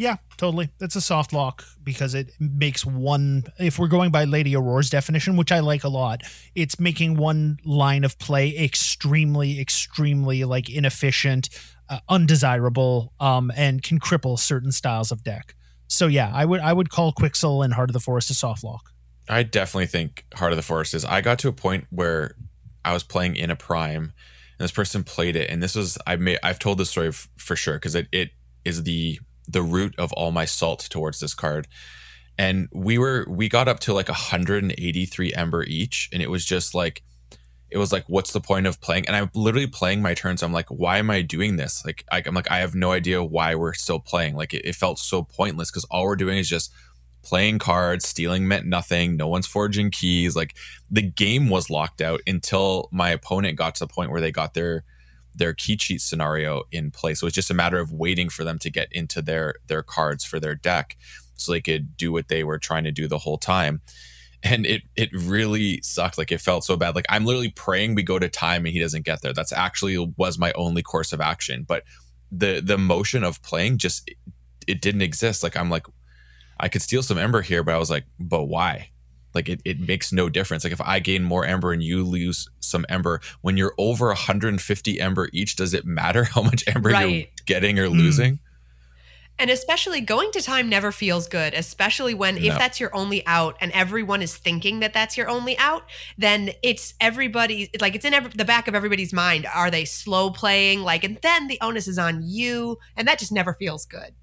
Yeah, 0.00 0.16
totally. 0.38 0.70
It's 0.80 0.96
a 0.96 1.00
soft 1.02 1.34
lock 1.34 1.62
because 1.84 2.14
it 2.14 2.30
makes 2.40 2.86
one. 2.86 3.44
If 3.58 3.78
we're 3.78 3.86
going 3.86 4.10
by 4.10 4.24
Lady 4.24 4.56
Aurora's 4.56 4.88
definition, 4.88 5.36
which 5.36 5.52
I 5.52 5.60
like 5.60 5.84
a 5.84 5.90
lot, 5.90 6.22
it's 6.54 6.80
making 6.80 7.18
one 7.18 7.58
line 7.66 8.02
of 8.02 8.18
play 8.18 8.56
extremely, 8.56 9.60
extremely 9.60 10.44
like 10.44 10.70
inefficient, 10.70 11.50
uh, 11.90 11.98
undesirable, 12.08 13.12
um, 13.20 13.52
and 13.54 13.82
can 13.82 14.00
cripple 14.00 14.38
certain 14.38 14.72
styles 14.72 15.12
of 15.12 15.22
deck. 15.22 15.54
So 15.86 16.06
yeah, 16.06 16.30
I 16.32 16.46
would 16.46 16.60
I 16.60 16.72
would 16.72 16.88
call 16.88 17.12
Quixel 17.12 17.62
and 17.62 17.74
Heart 17.74 17.90
of 17.90 17.92
the 17.92 18.00
Forest 18.00 18.30
a 18.30 18.34
soft 18.34 18.64
lock. 18.64 18.92
I 19.28 19.42
definitely 19.42 19.88
think 19.88 20.24
Heart 20.32 20.52
of 20.52 20.56
the 20.56 20.62
Forest 20.62 20.94
is. 20.94 21.04
I 21.04 21.20
got 21.20 21.38
to 21.40 21.48
a 21.48 21.52
point 21.52 21.88
where 21.90 22.36
I 22.86 22.94
was 22.94 23.02
playing 23.02 23.36
in 23.36 23.50
a 23.50 23.56
prime, 23.56 24.04
and 24.04 24.12
this 24.60 24.72
person 24.72 25.04
played 25.04 25.36
it, 25.36 25.50
and 25.50 25.62
this 25.62 25.74
was 25.74 25.98
I 26.06 26.16
may 26.16 26.38
I've 26.42 26.58
told 26.58 26.78
this 26.78 26.88
story 26.88 27.08
f- 27.08 27.28
for 27.36 27.54
sure 27.54 27.74
because 27.74 27.94
it 27.94 28.08
it 28.12 28.30
is 28.64 28.84
the 28.84 29.20
the 29.50 29.62
root 29.62 29.94
of 29.98 30.12
all 30.12 30.30
my 30.32 30.44
salt 30.44 30.86
towards 30.90 31.20
this 31.20 31.34
card. 31.34 31.68
And 32.38 32.68
we 32.72 32.98
were 32.98 33.26
we 33.28 33.48
got 33.48 33.68
up 33.68 33.80
to 33.80 33.92
like 33.92 34.08
183 34.08 35.34
ember 35.34 35.64
each, 35.64 36.08
and 36.12 36.22
it 36.22 36.30
was 36.30 36.44
just 36.44 36.74
like 36.74 37.02
it 37.70 37.78
was 37.78 37.92
like 37.92 38.04
what's 38.08 38.32
the 38.32 38.40
point 38.40 38.66
of 38.66 38.80
playing 38.80 39.06
and 39.06 39.14
i'm 39.14 39.30
literally 39.32 39.68
playing 39.68 40.02
my 40.02 40.12
turns 40.12 40.42
i'm 40.42 40.52
like 40.52 40.66
why 40.70 40.98
am 40.98 41.08
i 41.08 41.22
doing 41.22 41.54
this 41.54 41.84
like 41.86 42.04
I, 42.10 42.20
am 42.26 42.34
like 42.34 42.50
i 42.50 42.58
have 42.58 42.74
no 42.74 42.90
idea 42.90 43.22
why 43.22 43.54
we're 43.54 43.74
still 43.74 44.00
playing 44.00 44.34
like 44.34 44.52
it, 44.52 44.64
it 44.64 44.74
felt 44.74 44.98
so 44.98 45.22
pointless 45.22 45.70
because 45.70 45.84
all 45.84 46.04
we're 46.04 46.16
doing 46.16 46.38
is 46.38 46.48
just 46.48 46.72
playing 47.22 47.58
cards, 47.58 48.06
stealing 48.06 48.46
meant 48.48 48.66
nothing. 48.66 49.16
No 49.16 49.28
one's 49.28 49.46
forging 49.46 49.90
keys. 49.90 50.36
Like 50.36 50.56
the 50.90 51.02
game 51.02 51.48
was 51.48 51.70
locked 51.70 52.00
out 52.00 52.20
until 52.26 52.88
my 52.92 53.10
opponent 53.10 53.56
got 53.56 53.74
to 53.76 53.84
the 53.84 53.92
point 53.92 54.10
where 54.10 54.20
they 54.20 54.32
got 54.32 54.54
their 54.54 54.84
their 55.40 55.54
key 55.54 55.76
cheat 55.76 56.00
scenario 56.00 56.62
in 56.70 56.92
place. 56.92 57.18
So 57.18 57.26
it's 57.26 57.34
just 57.34 57.50
a 57.50 57.54
matter 57.54 57.80
of 57.80 57.90
waiting 57.90 58.28
for 58.28 58.44
them 58.44 58.58
to 58.60 58.70
get 58.70 58.92
into 58.92 59.20
their 59.20 59.54
their 59.66 59.82
cards 59.82 60.24
for 60.24 60.38
their 60.38 60.54
deck 60.54 60.96
so 61.34 61.50
they 61.50 61.60
could 61.60 61.96
do 61.96 62.12
what 62.12 62.28
they 62.28 62.44
were 62.44 62.58
trying 62.58 62.84
to 62.84 62.92
do 62.92 63.08
the 63.08 63.18
whole 63.18 63.38
time. 63.38 63.80
And 64.42 64.64
it 64.66 64.82
it 64.94 65.10
really 65.12 65.80
sucked. 65.82 66.18
Like 66.18 66.30
it 66.30 66.40
felt 66.40 66.64
so 66.64 66.76
bad. 66.76 66.94
Like 66.94 67.06
I'm 67.08 67.24
literally 67.24 67.50
praying 67.50 67.94
we 67.94 68.02
go 68.02 68.18
to 68.18 68.28
time 68.28 68.64
and 68.64 68.72
he 68.72 68.78
doesn't 68.78 69.04
get 69.04 69.22
there. 69.22 69.32
That's 69.32 69.52
actually 69.52 69.98
was 70.16 70.38
my 70.38 70.52
only 70.52 70.82
course 70.82 71.12
of 71.12 71.20
action. 71.20 71.64
But 71.66 71.84
the 72.30 72.60
the 72.64 72.78
motion 72.78 73.24
of 73.24 73.42
playing 73.42 73.78
just 73.78 74.08
it 74.66 74.80
didn't 74.80 75.02
exist. 75.02 75.42
Like 75.42 75.56
I'm 75.56 75.70
like, 75.70 75.86
I 76.60 76.68
could 76.68 76.82
steal 76.82 77.02
some 77.02 77.18
ember 77.18 77.42
here, 77.42 77.64
but 77.64 77.74
I 77.74 77.78
was 77.78 77.90
like, 77.90 78.04
but 78.18 78.44
why? 78.44 78.90
Like 79.34 79.48
it, 79.48 79.60
it 79.64 79.80
makes 79.80 80.12
no 80.12 80.28
difference. 80.28 80.64
Like 80.64 80.72
if 80.72 80.80
I 80.80 80.98
gain 80.98 81.24
more 81.24 81.44
ember 81.44 81.72
and 81.72 81.82
you 81.82 82.04
lose 82.04 82.48
some 82.60 82.84
ember, 82.88 83.20
when 83.40 83.56
you're 83.56 83.74
over 83.78 84.06
150 84.06 85.00
ember 85.00 85.28
each, 85.32 85.56
does 85.56 85.74
it 85.74 85.84
matter 85.84 86.24
how 86.34 86.42
much 86.42 86.64
ember 86.66 86.90
right. 86.90 87.08
you're 87.08 87.26
getting 87.46 87.78
or 87.78 87.88
losing? 87.88 88.34
Mm. 88.34 88.38
And 89.40 89.48
especially 89.48 90.02
going 90.02 90.30
to 90.32 90.42
time 90.42 90.68
never 90.68 90.92
feels 90.92 91.26
good, 91.26 91.54
especially 91.54 92.12
when 92.12 92.34
no. 92.34 92.42
if 92.42 92.58
that's 92.58 92.78
your 92.78 92.94
only 92.94 93.26
out 93.26 93.56
and 93.62 93.72
everyone 93.72 94.20
is 94.20 94.36
thinking 94.36 94.80
that 94.80 94.92
that's 94.92 95.16
your 95.16 95.30
only 95.30 95.56
out, 95.56 95.84
then 96.18 96.50
it's 96.62 96.92
everybody 97.00 97.70
like 97.80 97.94
it's 97.94 98.04
in 98.04 98.12
every, 98.12 98.30
the 98.34 98.44
back 98.44 98.68
of 98.68 98.74
everybody's 98.74 99.14
mind. 99.14 99.46
Are 99.46 99.70
they 99.70 99.86
slow 99.86 100.30
playing? 100.30 100.82
Like, 100.82 101.04
and 101.04 101.16
then 101.22 101.46
the 101.46 101.56
onus 101.62 101.88
is 101.88 101.98
on 101.98 102.20
you, 102.22 102.76
and 102.98 103.08
that 103.08 103.18
just 103.18 103.32
never 103.32 103.54
feels 103.54 103.86
good. 103.86 104.14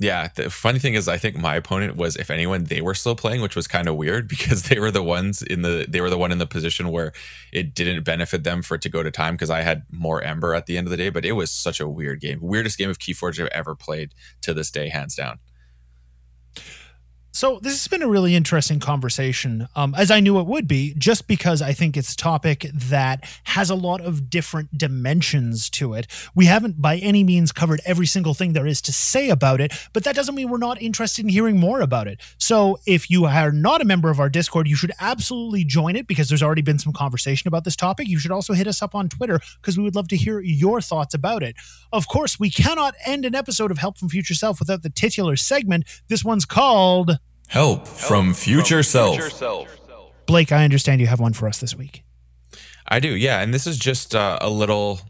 Yeah, 0.00 0.28
the 0.32 0.48
funny 0.48 0.78
thing 0.78 0.94
is, 0.94 1.08
I 1.08 1.18
think 1.18 1.36
my 1.36 1.56
opponent 1.56 1.96
was, 1.96 2.14
if 2.14 2.30
anyone, 2.30 2.64
they 2.64 2.80
were 2.80 2.94
still 2.94 3.16
playing, 3.16 3.40
which 3.40 3.56
was 3.56 3.66
kind 3.66 3.88
of 3.88 3.96
weird 3.96 4.28
because 4.34 4.64
they 4.64 4.78
were 4.78 4.92
the 4.92 5.02
ones 5.02 5.42
in 5.42 5.62
the 5.62 5.86
they 5.88 6.00
were 6.00 6.10
the 6.10 6.18
one 6.18 6.30
in 6.30 6.38
the 6.38 6.46
position 6.46 6.90
where 6.90 7.12
it 7.52 7.74
didn't 7.74 8.04
benefit 8.04 8.44
them 8.44 8.62
for 8.62 8.76
it 8.76 8.82
to 8.82 8.88
go 8.88 9.02
to 9.02 9.10
time 9.10 9.34
because 9.34 9.50
I 9.50 9.62
had 9.62 9.82
more 9.90 10.22
ember 10.22 10.54
at 10.54 10.66
the 10.66 10.78
end 10.78 10.86
of 10.86 10.92
the 10.92 10.96
day. 10.96 11.10
But 11.10 11.24
it 11.24 11.32
was 11.32 11.50
such 11.50 11.80
a 11.80 11.88
weird 11.88 12.20
game, 12.20 12.38
weirdest 12.40 12.78
game 12.78 12.90
of 12.90 12.98
Keyforge 12.98 13.40
I've 13.40 13.48
ever 13.48 13.74
played 13.74 14.14
to 14.42 14.54
this 14.54 14.70
day, 14.70 14.88
hands 14.88 15.16
down. 15.16 15.40
So 17.38 17.60
this 17.62 17.74
has 17.74 17.86
been 17.86 18.02
a 18.02 18.08
really 18.08 18.34
interesting 18.34 18.80
conversation, 18.80 19.68
um, 19.76 19.94
as 19.94 20.10
I 20.10 20.18
knew 20.18 20.40
it 20.40 20.46
would 20.48 20.66
be, 20.66 20.92
just 20.98 21.28
because 21.28 21.62
I 21.62 21.72
think 21.72 21.96
it's 21.96 22.14
a 22.14 22.16
topic 22.16 22.66
that 22.74 23.22
has 23.44 23.70
a 23.70 23.76
lot 23.76 24.00
of 24.00 24.28
different 24.28 24.76
dimensions 24.76 25.70
to 25.70 25.94
it. 25.94 26.08
We 26.34 26.46
haven't 26.46 26.82
by 26.82 26.96
any 26.96 27.22
means 27.22 27.52
covered 27.52 27.80
every 27.86 28.06
single 28.06 28.34
thing 28.34 28.54
there 28.54 28.66
is 28.66 28.82
to 28.82 28.92
say 28.92 29.30
about 29.30 29.60
it, 29.60 29.72
but 29.92 30.02
that 30.02 30.16
doesn't 30.16 30.34
mean 30.34 30.50
we're 30.50 30.58
not 30.58 30.82
interested 30.82 31.24
in 31.24 31.28
hearing 31.28 31.60
more 31.60 31.80
about 31.80 32.08
it. 32.08 32.20
So 32.38 32.80
if 32.86 33.08
you 33.08 33.26
are 33.26 33.52
not 33.52 33.80
a 33.80 33.84
member 33.84 34.10
of 34.10 34.18
our 34.18 34.28
Discord, 34.28 34.66
you 34.66 34.74
should 34.74 34.90
absolutely 35.00 35.62
join 35.62 35.94
it 35.94 36.08
because 36.08 36.28
there's 36.28 36.42
already 36.42 36.62
been 36.62 36.80
some 36.80 36.92
conversation 36.92 37.46
about 37.46 37.62
this 37.62 37.76
topic. 37.76 38.08
You 38.08 38.18
should 38.18 38.32
also 38.32 38.52
hit 38.52 38.66
us 38.66 38.82
up 38.82 38.96
on 38.96 39.08
Twitter 39.08 39.38
because 39.60 39.78
we 39.78 39.84
would 39.84 39.94
love 39.94 40.08
to 40.08 40.16
hear 40.16 40.40
your 40.40 40.80
thoughts 40.80 41.14
about 41.14 41.44
it. 41.44 41.54
Of 41.92 42.08
course, 42.08 42.40
we 42.40 42.50
cannot 42.50 42.96
end 43.06 43.24
an 43.24 43.36
episode 43.36 43.70
of 43.70 43.78
Help 43.78 43.96
from 43.96 44.08
Future 44.08 44.34
Self 44.34 44.58
without 44.58 44.82
the 44.82 44.90
titular 44.90 45.36
segment. 45.36 45.84
This 46.08 46.24
one's 46.24 46.44
called 46.44 47.20
Help, 47.48 47.88
from, 47.88 48.34
future, 48.34 48.76
from 48.76 48.82
self. 48.82 49.32
self. 49.32 49.68
Blake, 50.26 50.52
I 50.52 50.64
understand 50.64 51.00
you 51.00 51.06
have 51.06 51.20
one 51.20 51.32
for 51.32 51.48
us 51.48 51.58
this 51.58 51.74
week. 51.74 52.04
I 52.86 53.00
do, 53.00 53.08
yeah. 53.08 53.40
And 53.40 53.54
this 53.54 53.66
is 53.66 53.78
just 53.78 54.14
uh, 54.14 54.38
a 54.42 54.50
little, 54.50 55.00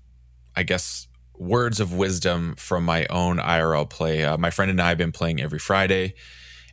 I 0.54 0.62
guess, 0.62 1.08
words 1.36 1.80
of 1.80 1.92
wisdom 1.92 2.54
from 2.56 2.84
my 2.84 3.06
own 3.10 3.38
IRL 3.38 3.90
play. 3.90 4.24
Uh, 4.24 4.38
my 4.38 4.50
friend 4.50 4.70
and 4.70 4.80
I 4.80 4.90
have 4.90 4.98
been 4.98 5.10
playing 5.10 5.40
every 5.40 5.58
Friday, 5.58 6.14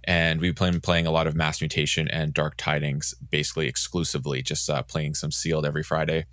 and 0.04 0.40
we've 0.40 0.56
been 0.56 0.82
playing 0.82 1.08
a 1.08 1.12
lot 1.12 1.26
of 1.26 1.36
Mass 1.36 1.62
Mutation 1.62 2.08
and 2.10 2.32
Dark 2.32 2.56
Tidings, 2.58 3.16
basically 3.32 3.68
exclusively, 3.68 4.44
just 4.44 4.70
uh, 4.70 4.84
playing 4.84 5.16
some 5.16 5.32
Sealed 5.32 5.66
every 5.66 5.84
Friday. 5.84 6.26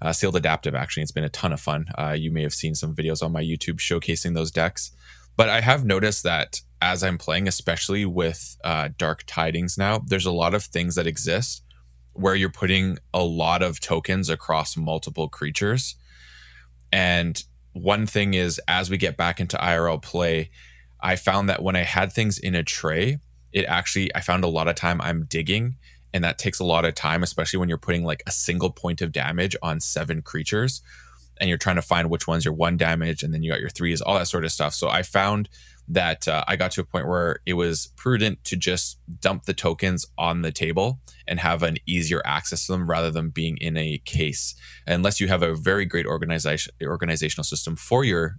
Uh, 0.00 0.12
sealed 0.12 0.34
Adaptive, 0.34 0.74
actually. 0.74 1.02
It's 1.02 1.12
been 1.12 1.22
a 1.22 1.28
ton 1.28 1.52
of 1.52 1.60
fun. 1.60 1.86
Uh, 1.96 2.16
you 2.18 2.32
may 2.32 2.42
have 2.42 2.54
seen 2.54 2.74
some 2.74 2.94
videos 2.94 3.22
on 3.22 3.30
my 3.30 3.42
YouTube 3.42 3.76
showcasing 3.76 4.34
those 4.34 4.50
decks. 4.50 4.90
But 5.36 5.48
I 5.48 5.60
have 5.60 5.84
noticed 5.84 6.24
that 6.24 6.62
as 6.82 7.04
I'm 7.04 7.16
playing, 7.16 7.46
especially 7.46 8.04
with 8.04 8.58
uh, 8.64 8.88
Dark 8.98 9.22
Tidings 9.24 9.78
now, 9.78 10.02
there's 10.04 10.26
a 10.26 10.32
lot 10.32 10.52
of 10.52 10.64
things 10.64 10.96
that 10.96 11.06
exist 11.06 11.62
where 12.12 12.34
you're 12.34 12.50
putting 12.50 12.98
a 13.14 13.22
lot 13.22 13.62
of 13.62 13.80
tokens 13.80 14.28
across 14.28 14.76
multiple 14.76 15.28
creatures. 15.28 15.94
And 16.92 17.42
one 17.72 18.06
thing 18.06 18.34
is, 18.34 18.60
as 18.66 18.90
we 18.90 18.98
get 18.98 19.16
back 19.16 19.40
into 19.40 19.56
IRL 19.56 20.02
play, 20.02 20.50
I 21.00 21.14
found 21.14 21.48
that 21.48 21.62
when 21.62 21.76
I 21.76 21.84
had 21.84 22.12
things 22.12 22.36
in 22.36 22.56
a 22.56 22.64
tray, 22.64 23.18
it 23.52 23.64
actually, 23.66 24.14
I 24.14 24.20
found 24.20 24.42
a 24.42 24.48
lot 24.48 24.66
of 24.66 24.74
time 24.74 25.00
I'm 25.00 25.24
digging. 25.24 25.76
And 26.12 26.24
that 26.24 26.36
takes 26.36 26.58
a 26.58 26.64
lot 26.64 26.84
of 26.84 26.94
time, 26.94 27.22
especially 27.22 27.58
when 27.58 27.68
you're 27.68 27.78
putting 27.78 28.04
like 28.04 28.24
a 28.26 28.32
single 28.32 28.70
point 28.70 29.00
of 29.00 29.12
damage 29.12 29.56
on 29.62 29.80
seven 29.80 30.20
creatures 30.20 30.82
and 31.38 31.48
you're 31.48 31.58
trying 31.58 31.76
to 31.76 31.82
find 31.82 32.10
which 32.10 32.26
ones 32.26 32.44
your 32.44 32.54
one 32.54 32.76
damage 32.76 33.22
and 33.22 33.32
then 33.32 33.42
you 33.42 33.50
got 33.50 33.60
your 33.60 33.70
threes, 33.70 34.02
all 34.02 34.18
that 34.18 34.28
sort 34.28 34.44
of 34.44 34.52
stuff. 34.52 34.74
So 34.74 34.88
I 34.88 35.02
found 35.02 35.48
that 35.88 36.28
uh, 36.28 36.44
I 36.46 36.56
got 36.56 36.70
to 36.72 36.80
a 36.80 36.84
point 36.84 37.08
where 37.08 37.40
it 37.44 37.54
was 37.54 37.88
prudent 37.96 38.44
to 38.44 38.56
just 38.56 38.98
dump 39.20 39.44
the 39.44 39.54
tokens 39.54 40.06
on 40.16 40.42
the 40.42 40.52
table 40.52 41.00
and 41.26 41.40
have 41.40 41.62
an 41.62 41.78
easier 41.86 42.22
access 42.24 42.66
to 42.66 42.72
them 42.72 42.88
rather 42.88 43.10
than 43.10 43.30
being 43.30 43.56
in 43.58 43.76
a 43.76 43.98
case. 44.04 44.54
Unless 44.86 45.20
you 45.20 45.28
have 45.28 45.42
a 45.42 45.54
very 45.54 45.84
great 45.84 46.06
organization 46.06 46.72
organizational 46.82 47.44
system 47.44 47.76
for 47.76 48.04
your 48.04 48.36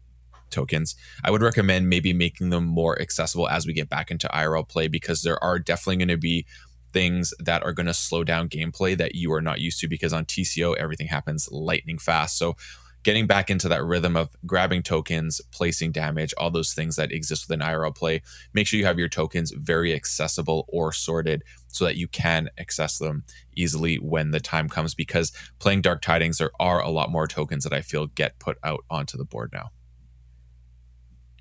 tokens, 0.49 0.95
I 1.23 1.31
would 1.31 1.41
recommend 1.41 1.89
maybe 1.89 2.13
making 2.13 2.49
them 2.49 2.65
more 2.65 3.01
accessible 3.01 3.49
as 3.49 3.65
we 3.65 3.73
get 3.73 3.89
back 3.89 4.09
into 4.09 4.27
IRL 4.29 4.67
play 4.67 4.87
because 4.87 5.21
there 5.21 5.43
are 5.43 5.59
definitely 5.59 5.97
going 5.97 6.07
to 6.09 6.17
be 6.17 6.45
things 6.93 7.33
that 7.39 7.63
are 7.63 7.73
going 7.73 7.87
to 7.87 7.93
slow 7.93 8.23
down 8.23 8.47
gameplay 8.47 8.95
that 8.95 9.15
you 9.15 9.33
are 9.33 9.41
not 9.41 9.59
used 9.59 9.79
to 9.79 9.87
because 9.87 10.13
on 10.13 10.25
TCO 10.25 10.77
everything 10.77 11.07
happens 11.07 11.49
lightning 11.51 11.97
fast. 11.97 12.37
So 12.37 12.55
getting 13.03 13.27
back 13.27 13.49
into 13.49 13.67
that 13.69 13.83
rhythm 13.83 14.15
of 14.15 14.29
grabbing 14.45 14.81
tokens, 14.81 15.41
placing 15.51 15.91
damage, 15.91 16.33
all 16.37 16.49
those 16.49 16.73
things 16.73 16.95
that 16.95 17.11
exist 17.11 17.47
within 17.47 17.65
IRL 17.65 17.95
play. 17.95 18.21
Make 18.53 18.67
sure 18.67 18.79
you 18.79 18.85
have 18.85 18.99
your 18.99 19.09
tokens 19.09 19.51
very 19.51 19.93
accessible 19.93 20.65
or 20.69 20.91
sorted 20.91 21.43
so 21.67 21.85
that 21.85 21.97
you 21.97 22.07
can 22.07 22.49
access 22.57 22.97
them 22.97 23.23
easily 23.55 23.97
when 23.97 24.31
the 24.31 24.39
time 24.39 24.69
comes 24.69 24.95
because 24.95 25.31
playing 25.59 25.81
Dark 25.81 26.01
Tidings 26.01 26.37
there 26.37 26.51
are 26.59 26.81
a 26.81 26.89
lot 26.89 27.11
more 27.11 27.27
tokens 27.27 27.63
that 27.63 27.73
I 27.73 27.81
feel 27.81 28.07
get 28.07 28.39
put 28.39 28.57
out 28.63 28.85
onto 28.89 29.17
the 29.17 29.25
board 29.25 29.51
now. 29.53 29.71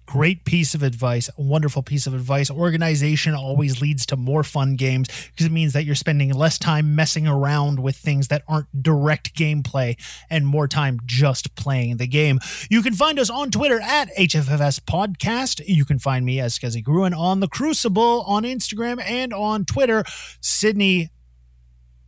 Great 0.07 0.45
piece 0.45 0.75
of 0.75 0.83
advice, 0.83 1.31
wonderful 1.39 1.83
piece 1.83 2.07
of 2.07 2.15
advice. 2.15 2.51
Organization 2.51 3.35
always 3.35 3.81
leads 3.81 4.05
to 4.07 4.17
more 4.17 4.43
fun 4.43 4.75
games 4.77 5.09
because 5.31 5.47
it 5.47 5.53
means 5.53 5.73
that 5.73 5.85
you're 5.85 5.95
spending 5.95 6.33
less 6.35 6.59
time 6.59 6.95
messing 6.95 7.27
around 7.27 7.81
with 7.81 7.97
things 7.97 8.29
that 8.29 8.43
aren't 8.49 8.83
direct 8.83 9.35
gameplay 9.35 9.97
and 10.29 10.47
more 10.47 10.67
time 10.67 10.99
just 11.07 11.55
playing 11.55 11.97
the 11.97 12.07
game. 12.07 12.41
You 12.69 12.83
can 12.83 12.95
find 12.95 13.19
us 13.19 13.31
on 13.31 13.51
Twitter 13.51 13.81
at 13.81 14.15
HFFS 14.17 14.81
Podcast. 14.81 15.63
You 15.67 15.85
can 15.85 15.99
find 15.99 16.25
me 16.27 16.41
as 16.41 16.59
Skezi 16.59 16.83
Gruen 16.83 17.15
on 17.15 17.41
The 17.41 17.49
Crucible 17.49 18.23
on 18.23 18.43
Instagram 18.43 19.01
and 19.03 19.33
on 19.33 19.65
Twitter. 19.65 20.05
Sydney, 20.41 21.11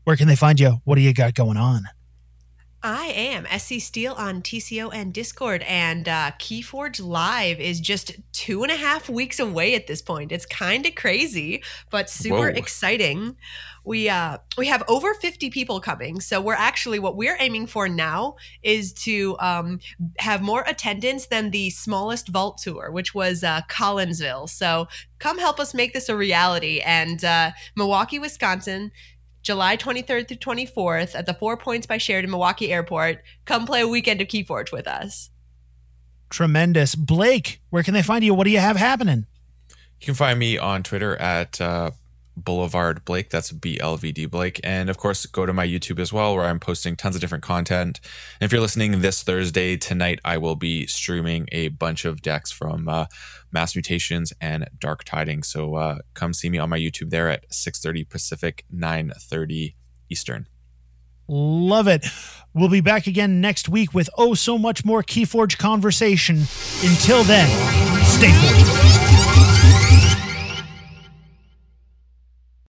where 0.02 0.16
can 0.16 0.28
they 0.28 0.36
find 0.36 0.58
you? 0.58 0.80
What 0.84 0.96
do 0.96 1.00
you 1.00 1.14
got 1.14 1.34
going 1.34 1.56
on? 1.56 1.84
I 2.84 3.06
am 3.06 3.46
SC 3.46 3.80
Steel 3.80 4.12
on 4.12 4.42
TCO 4.42 4.90
and 4.92 5.10
Discord, 5.10 5.62
and 5.62 6.06
uh, 6.06 6.32
Keyforge 6.38 7.02
Live 7.02 7.58
is 7.58 7.80
just 7.80 8.12
two 8.32 8.62
and 8.62 8.70
a 8.70 8.76
half 8.76 9.08
weeks 9.08 9.40
away 9.40 9.74
at 9.74 9.86
this 9.86 10.02
point. 10.02 10.30
It's 10.30 10.44
kind 10.44 10.84
of 10.84 10.94
crazy, 10.94 11.62
but 11.88 12.10
super 12.10 12.50
Whoa. 12.50 12.58
exciting. 12.58 13.36
We 13.86 14.10
uh, 14.10 14.36
we 14.58 14.66
have 14.66 14.82
over 14.86 15.14
fifty 15.14 15.48
people 15.48 15.80
coming, 15.80 16.20
so 16.20 16.42
we're 16.42 16.52
actually 16.52 16.98
what 16.98 17.16
we're 17.16 17.38
aiming 17.40 17.68
for 17.68 17.88
now 17.88 18.36
is 18.62 18.92
to 19.04 19.38
um, 19.40 19.80
have 20.18 20.42
more 20.42 20.62
attendance 20.66 21.24
than 21.26 21.52
the 21.52 21.70
smallest 21.70 22.28
vault 22.28 22.58
tour, 22.58 22.90
which 22.90 23.14
was 23.14 23.42
uh, 23.42 23.62
Collinsville. 23.70 24.46
So 24.50 24.88
come 25.24 25.38
help 25.38 25.58
us 25.58 25.72
make 25.72 25.94
this 25.94 26.10
a 26.10 26.16
reality. 26.16 26.80
And 26.80 27.24
uh, 27.24 27.52
Milwaukee, 27.76 28.18
Wisconsin, 28.18 28.92
July 29.44 29.76
23rd 29.76 30.26
through 30.26 30.38
24th 30.38 31.14
at 31.14 31.26
the 31.26 31.34
Four 31.34 31.58
Points 31.58 31.86
by 31.86 31.98
Sheraton 31.98 32.30
Milwaukee 32.30 32.72
Airport. 32.72 33.22
Come 33.44 33.66
play 33.66 33.82
a 33.82 33.86
weekend 33.86 34.22
of 34.22 34.26
Keyforge 34.26 34.72
with 34.72 34.88
us. 34.88 35.30
Tremendous. 36.30 36.94
Blake, 36.94 37.60
where 37.68 37.82
can 37.82 37.92
they 37.92 38.02
find 38.02 38.24
you? 38.24 38.32
What 38.34 38.44
do 38.44 38.50
you 38.50 38.58
have 38.58 38.76
happening? 38.76 39.26
You 40.00 40.06
can 40.06 40.14
find 40.14 40.38
me 40.38 40.56
on 40.56 40.82
Twitter 40.82 41.14
at 41.16 41.60
uh, 41.60 41.90
Boulevard 42.36 43.04
Blake. 43.04 43.30
That's 43.30 43.52
B 43.52 43.78
L 43.80 43.96
V 43.96 44.12
D 44.12 44.26
Blake. 44.26 44.60
And 44.64 44.90
of 44.90 44.98
course, 44.98 45.26
go 45.26 45.46
to 45.46 45.52
my 45.52 45.66
YouTube 45.66 45.98
as 45.98 46.12
well, 46.12 46.34
where 46.34 46.46
I'm 46.46 46.60
posting 46.60 46.96
tons 46.96 47.14
of 47.14 47.20
different 47.20 47.44
content. 47.44 48.00
And 48.40 48.46
if 48.46 48.52
you're 48.52 48.60
listening 48.60 49.00
this 49.00 49.22
Thursday, 49.22 49.76
tonight, 49.76 50.20
I 50.24 50.38
will 50.38 50.56
be 50.56 50.86
streaming 50.86 51.48
a 51.52 51.68
bunch 51.68 52.04
of 52.04 52.22
decks 52.22 52.50
from 52.50 52.88
uh, 52.88 53.06
Mass 53.52 53.74
Mutations 53.74 54.32
and 54.40 54.68
Dark 54.78 55.04
Tidings. 55.04 55.48
So 55.48 55.76
uh, 55.76 55.98
come 56.14 56.32
see 56.32 56.50
me 56.50 56.58
on 56.58 56.70
my 56.70 56.78
YouTube 56.78 57.10
there 57.10 57.28
at 57.28 57.48
6:30 57.50 58.08
Pacific, 58.08 58.64
9:30 58.74 59.74
Eastern. 60.10 60.46
Love 61.26 61.88
it. 61.88 62.06
We'll 62.52 62.68
be 62.68 62.82
back 62.82 63.06
again 63.06 63.40
next 63.40 63.68
week 63.68 63.94
with 63.94 64.10
oh 64.18 64.34
so 64.34 64.58
much 64.58 64.84
more 64.84 65.02
Keyforge 65.02 65.58
conversation. 65.58 66.42
Until 66.82 67.24
then, 67.24 67.48
stay 68.04 68.30
forged. 68.30 70.23